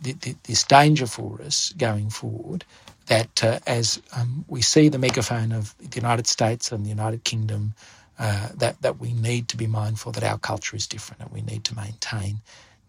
this 0.44 0.64
danger 0.64 1.08
for 1.08 1.42
us 1.42 1.74
going 1.78 2.10
forward. 2.10 2.64
That 3.08 3.44
uh, 3.44 3.60
as 3.68 4.02
um, 4.16 4.46
we 4.48 4.62
see 4.62 4.88
the 4.90 4.98
megaphone 4.98 5.52
of 5.52 5.76
the 5.78 5.96
United 5.96 6.26
States 6.28 6.72
and 6.72 6.86
the 6.86 6.90
United 6.90 7.24
Kingdom, 7.24 7.74
uh, 8.18 8.50
that 8.56 8.82
that 8.82 9.00
we 9.00 9.14
need 9.14 9.50
to 9.50 9.58
be 9.58 9.68
mindful 9.68 10.12
that 10.14 10.24
our 10.24 10.38
culture 10.38 10.76
is 10.76 10.88
different 10.88 11.22
and 11.22 11.32
we 11.32 11.42
need 11.42 11.64
to 11.66 11.76
maintain 11.76 12.38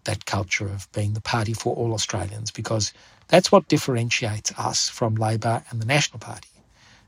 that 0.04 0.26
culture 0.26 0.66
of 0.66 0.90
being 0.92 1.14
the 1.14 1.20
party 1.20 1.52
for 1.52 1.74
all 1.74 1.94
Australians 1.94 2.50
because 2.50 2.92
that's 3.28 3.50
what 3.50 3.68
differentiates 3.68 4.52
us 4.58 4.88
from 4.88 5.14
Labor 5.14 5.64
and 5.70 5.80
the 5.80 5.86
National 5.86 6.18
Party. 6.18 6.48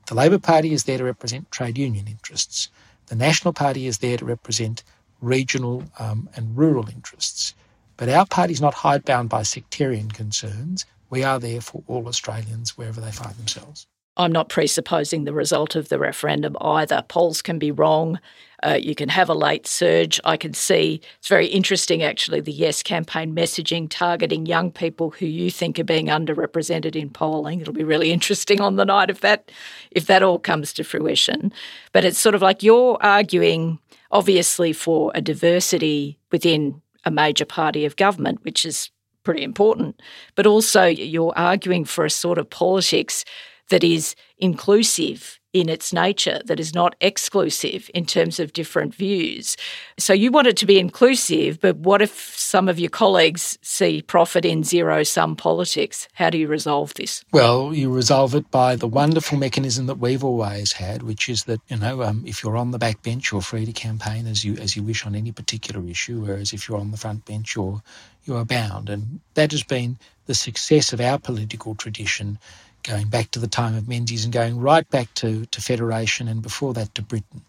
The 0.06 0.14
Labor 0.14 0.38
Party 0.38 0.72
is 0.72 0.84
there 0.84 0.98
to 0.98 1.04
represent 1.04 1.50
trade 1.50 1.78
union 1.78 2.06
interests. 2.08 2.68
The 3.06 3.16
National 3.16 3.52
Party 3.52 3.86
is 3.86 3.98
there 3.98 4.16
to 4.16 4.24
represent 4.24 4.82
regional 5.20 5.84
um, 5.98 6.28
and 6.34 6.56
rural 6.56 6.88
interests. 6.88 7.54
But 7.96 8.08
our 8.08 8.26
party 8.26 8.52
is 8.52 8.60
not 8.60 8.74
hidebound 8.74 9.28
by 9.28 9.42
sectarian 9.42 10.10
concerns. 10.10 10.84
We 11.08 11.24
are 11.24 11.38
there 11.38 11.60
for 11.60 11.82
all 11.86 12.08
Australians 12.08 12.76
wherever 12.76 13.00
they 13.00 13.12
find 13.12 13.34
themselves. 13.36 13.86
I'm 14.16 14.32
not 14.32 14.48
presupposing 14.48 15.24
the 15.24 15.32
result 15.32 15.76
of 15.76 15.88
the 15.88 15.98
referendum 15.98 16.56
either. 16.60 17.04
Polls 17.08 17.42
can 17.42 17.58
be 17.58 17.70
wrong. 17.70 18.18
Uh, 18.62 18.78
you 18.80 18.94
can 18.94 19.10
have 19.10 19.28
a 19.28 19.34
late 19.34 19.66
surge. 19.66 20.18
I 20.24 20.38
can 20.38 20.54
see 20.54 21.02
it's 21.18 21.28
very 21.28 21.46
interesting, 21.46 22.02
actually, 22.02 22.40
the 22.40 22.52
Yes 22.52 22.82
campaign 22.82 23.34
messaging 23.34 23.86
targeting 23.90 24.46
young 24.46 24.72
people 24.72 25.10
who 25.10 25.26
you 25.26 25.50
think 25.50 25.78
are 25.78 25.84
being 25.84 26.06
underrepresented 26.06 26.96
in 26.96 27.10
polling. 27.10 27.60
It'll 27.60 27.74
be 27.74 27.84
really 27.84 28.10
interesting 28.12 28.60
on 28.62 28.76
the 28.76 28.86
night 28.86 29.10
if 29.10 29.20
that 29.20 29.52
if 29.90 30.06
that 30.06 30.22
all 30.22 30.38
comes 30.38 30.72
to 30.74 30.84
fruition. 30.84 31.52
But 31.92 32.04
it's 32.04 32.18
sort 32.18 32.34
of 32.34 32.42
like 32.42 32.62
you're 32.62 32.96
arguing, 33.02 33.78
obviously, 34.10 34.72
for 34.72 35.12
a 35.14 35.20
diversity 35.20 36.18
within 36.32 36.80
a 37.04 37.10
major 37.10 37.44
party 37.44 37.84
of 37.84 37.96
government, 37.96 38.42
which 38.42 38.64
is 38.64 38.90
pretty 39.22 39.42
important. 39.42 40.00
But 40.34 40.46
also, 40.46 40.86
you're 40.86 41.34
arguing 41.36 41.84
for 41.84 42.06
a 42.06 42.10
sort 42.10 42.38
of 42.38 42.48
politics 42.48 43.24
that 43.70 43.84
is 43.84 44.14
inclusive 44.38 45.40
in 45.60 45.70
its 45.70 45.90
nature, 45.90 46.42
that 46.44 46.60
is 46.60 46.74
not 46.74 46.94
exclusive 47.00 47.90
in 47.94 48.04
terms 48.04 48.38
of 48.38 48.52
different 48.52 48.94
views. 48.94 49.56
So 49.98 50.12
you 50.12 50.30
want 50.30 50.48
it 50.48 50.56
to 50.58 50.66
be 50.66 50.78
inclusive, 50.78 51.60
but 51.60 51.76
what 51.76 52.02
if 52.02 52.36
some 52.36 52.68
of 52.68 52.78
your 52.78 52.90
colleagues 52.90 53.58
see 53.62 54.02
profit 54.02 54.44
in 54.44 54.64
zero 54.64 55.02
sum 55.02 55.34
politics? 55.34 56.08
How 56.12 56.28
do 56.28 56.36
you 56.36 56.46
resolve 56.46 56.92
this? 56.94 57.24
Well, 57.32 57.72
you 57.72 57.90
resolve 57.90 58.34
it 58.34 58.50
by 58.50 58.76
the 58.76 58.86
wonderful 58.86 59.38
mechanism 59.38 59.86
that 59.86 59.98
we've 59.98 60.24
always 60.24 60.72
had, 60.72 61.02
which 61.02 61.28
is 61.30 61.44
that 61.44 61.60
you 61.68 61.78
know 61.78 62.02
um, 62.02 62.22
if 62.26 62.42
you're 62.42 62.58
on 62.58 62.72
the 62.72 62.78
back 62.78 63.02
bench, 63.02 63.32
you're 63.32 63.40
free 63.40 63.64
to 63.64 63.72
campaign 63.72 64.26
as 64.26 64.44
you 64.44 64.56
as 64.56 64.76
you 64.76 64.82
wish 64.82 65.06
on 65.06 65.14
any 65.14 65.32
particular 65.32 65.82
issue, 65.88 66.20
whereas 66.20 66.52
if 66.52 66.68
you're 66.68 66.78
on 66.78 66.90
the 66.90 66.98
front 66.98 67.24
bench, 67.24 67.56
you're 67.56 67.82
you 68.26 68.36
are 68.36 68.44
bound, 68.44 68.90
and 68.90 69.20
that 69.34 69.52
has 69.52 69.62
been 69.62 69.98
the 70.26 70.34
success 70.34 70.92
of 70.92 71.00
our 71.00 71.18
political 71.18 71.74
tradition 71.74 72.38
going 72.86 73.08
back 73.08 73.30
to 73.32 73.38
the 73.38 73.48
time 73.48 73.76
of 73.76 73.88
Menzies 73.88 74.24
and 74.24 74.32
going 74.32 74.58
right 74.58 74.88
back 74.90 75.12
to, 75.14 75.44
to 75.46 75.60
Federation 75.60 76.28
and 76.28 76.42
before 76.42 76.72
that 76.74 76.94
to 76.94 77.02
Britain. 77.02 77.42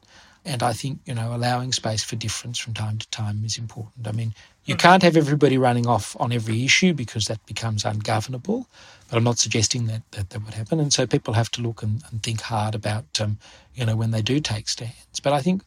And 0.43 0.63
I 0.63 0.71
think, 0.71 0.99
you 1.05 1.13
know, 1.13 1.35
allowing 1.35 1.73
space 1.73 2.03
for 2.03 2.15
difference 2.15 2.57
from 2.57 2.73
time 2.73 2.97
to 2.97 3.09
time 3.09 3.43
is 3.43 3.57
important. 3.57 4.07
I 4.07 4.13
mean, 4.13 4.33
you 4.63 4.75
mm. 4.75 4.79
can't 4.79 5.03
have 5.03 5.17
everybody 5.17 5.57
running 5.57 5.85
off 5.85 6.15
on 6.19 6.31
every 6.31 6.63
issue 6.63 6.93
because 6.93 7.25
that 7.25 7.45
becomes 7.45 7.83
ungovernable. 7.83 8.65
But 9.09 9.17
I'm 9.17 9.25
not 9.25 9.39
suggesting 9.39 9.87
that 9.87 10.09
that, 10.11 10.29
that 10.29 10.45
would 10.45 10.53
happen. 10.53 10.79
And 10.79 10.93
so 10.93 11.05
people 11.05 11.33
have 11.33 11.51
to 11.51 11.61
look 11.61 11.83
and, 11.83 12.01
and 12.09 12.23
think 12.23 12.41
hard 12.41 12.75
about, 12.75 13.19
um, 13.19 13.37
you 13.75 13.85
know, 13.85 13.97
when 13.97 14.11
they 14.11 14.21
do 14.21 14.39
take 14.39 14.69
stands. 14.69 15.19
But 15.21 15.33
I 15.33 15.41
think 15.41 15.63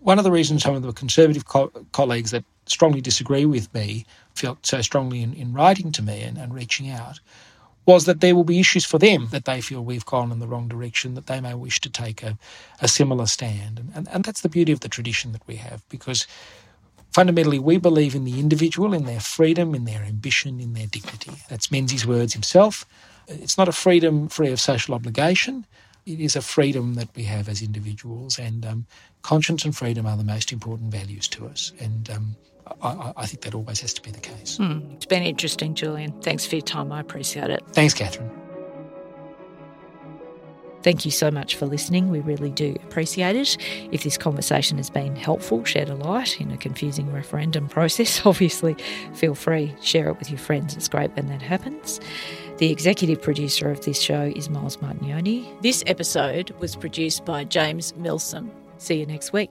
one 0.00 0.18
of 0.18 0.24
the 0.24 0.30
reasons 0.30 0.62
some 0.62 0.74
of 0.74 0.82
the 0.82 0.92
Conservative 0.92 1.46
co- 1.46 1.72
colleagues 1.92 2.30
that 2.30 2.44
strongly 2.66 3.00
disagree 3.00 3.46
with 3.46 3.72
me 3.72 4.04
felt 4.34 4.64
so 4.66 4.82
strongly 4.82 5.22
in, 5.22 5.32
in 5.32 5.54
writing 5.54 5.92
to 5.92 6.02
me 6.02 6.22
and, 6.22 6.36
and 6.36 6.54
reaching 6.54 6.90
out 6.90 7.20
was 7.90 8.04
that 8.04 8.20
there 8.20 8.36
will 8.36 8.44
be 8.44 8.60
issues 8.60 8.84
for 8.84 8.98
them 8.98 9.28
that 9.32 9.46
they 9.46 9.60
feel 9.60 9.82
we've 9.82 10.06
gone 10.06 10.30
in 10.30 10.38
the 10.38 10.46
wrong 10.46 10.68
direction, 10.68 11.14
that 11.14 11.26
they 11.26 11.40
may 11.40 11.54
wish 11.54 11.80
to 11.80 11.90
take 11.90 12.22
a, 12.22 12.38
a 12.80 12.86
similar 12.86 13.26
stand. 13.26 13.78
And, 13.80 13.90
and, 13.96 14.08
and 14.12 14.24
that's 14.24 14.42
the 14.42 14.48
beauty 14.48 14.72
of 14.72 14.80
the 14.80 14.88
tradition 14.88 15.32
that 15.32 15.46
we 15.48 15.56
have 15.56 15.82
because 15.88 16.26
fundamentally 17.12 17.58
we 17.58 17.78
believe 17.78 18.14
in 18.14 18.24
the 18.24 18.38
individual, 18.38 18.94
in 18.94 19.06
their 19.06 19.18
freedom, 19.20 19.74
in 19.74 19.84
their 19.86 20.02
ambition, 20.02 20.60
in 20.60 20.74
their 20.74 20.86
dignity. 20.86 21.32
That's 21.48 21.72
Menzies' 21.72 22.06
words 22.06 22.32
himself. 22.32 22.86
It's 23.26 23.58
not 23.58 23.68
a 23.68 23.72
freedom 23.72 24.28
free 24.28 24.52
of 24.52 24.60
social 24.60 24.94
obligation. 24.94 25.66
It 26.06 26.20
is 26.20 26.36
a 26.36 26.42
freedom 26.42 26.94
that 26.94 27.08
we 27.16 27.24
have 27.24 27.48
as 27.48 27.60
individuals, 27.60 28.38
and 28.38 28.64
um, 28.64 28.86
conscience 29.22 29.64
and 29.64 29.76
freedom 29.76 30.06
are 30.06 30.16
the 30.16 30.24
most 30.24 30.52
important 30.52 30.90
values 30.92 31.28
to 31.28 31.46
us. 31.46 31.72
And 31.78 32.08
um, 32.10 32.36
I, 32.82 33.12
I, 33.16 33.26
think 33.26 33.42
that 33.42 33.54
always 33.54 33.80
has 33.80 33.92
to 33.94 34.02
be 34.02 34.10
the 34.10 34.20
case. 34.20 34.58
Mm, 34.58 34.94
it's 34.94 35.06
been 35.06 35.22
interesting, 35.22 35.74
Julian. 35.74 36.12
Thanks 36.22 36.46
for 36.46 36.56
your 36.56 36.62
time. 36.64 36.92
I 36.92 37.00
appreciate 37.00 37.50
it. 37.50 37.62
Thanks, 37.72 37.94
Katharine. 37.94 38.30
Thank 40.82 41.04
you 41.04 41.10
so 41.10 41.30
much 41.30 41.56
for 41.56 41.66
listening. 41.66 42.08
We 42.08 42.20
really 42.20 42.50
do 42.50 42.74
appreciate 42.84 43.36
it. 43.36 43.56
If 43.92 44.02
this 44.02 44.16
conversation 44.16 44.78
has 44.78 44.88
been 44.88 45.14
helpful, 45.14 45.64
shed 45.64 45.90
a 45.90 45.94
light 45.94 46.40
in 46.40 46.50
a 46.50 46.56
confusing 46.56 47.12
referendum 47.12 47.68
process, 47.68 48.24
obviously 48.24 48.76
feel 49.14 49.34
free, 49.34 49.74
share 49.82 50.08
it 50.08 50.18
with 50.18 50.30
your 50.30 50.38
friends. 50.38 50.76
It's 50.76 50.88
great 50.88 51.14
when 51.16 51.26
that 51.26 51.42
happens. 51.42 52.00
The 52.58 52.70
executive 52.70 53.20
producer 53.20 53.70
of 53.70 53.84
this 53.84 54.00
show 54.00 54.32
is 54.34 54.48
Miles 54.48 54.78
Martignoni. 54.78 55.60
This 55.62 55.82
episode 55.86 56.50
was 56.60 56.76
produced 56.76 57.24
by 57.24 57.44
James 57.44 57.94
Milsom. 57.96 58.50
See 58.78 59.00
you 59.00 59.06
next 59.06 59.32
week. 59.32 59.50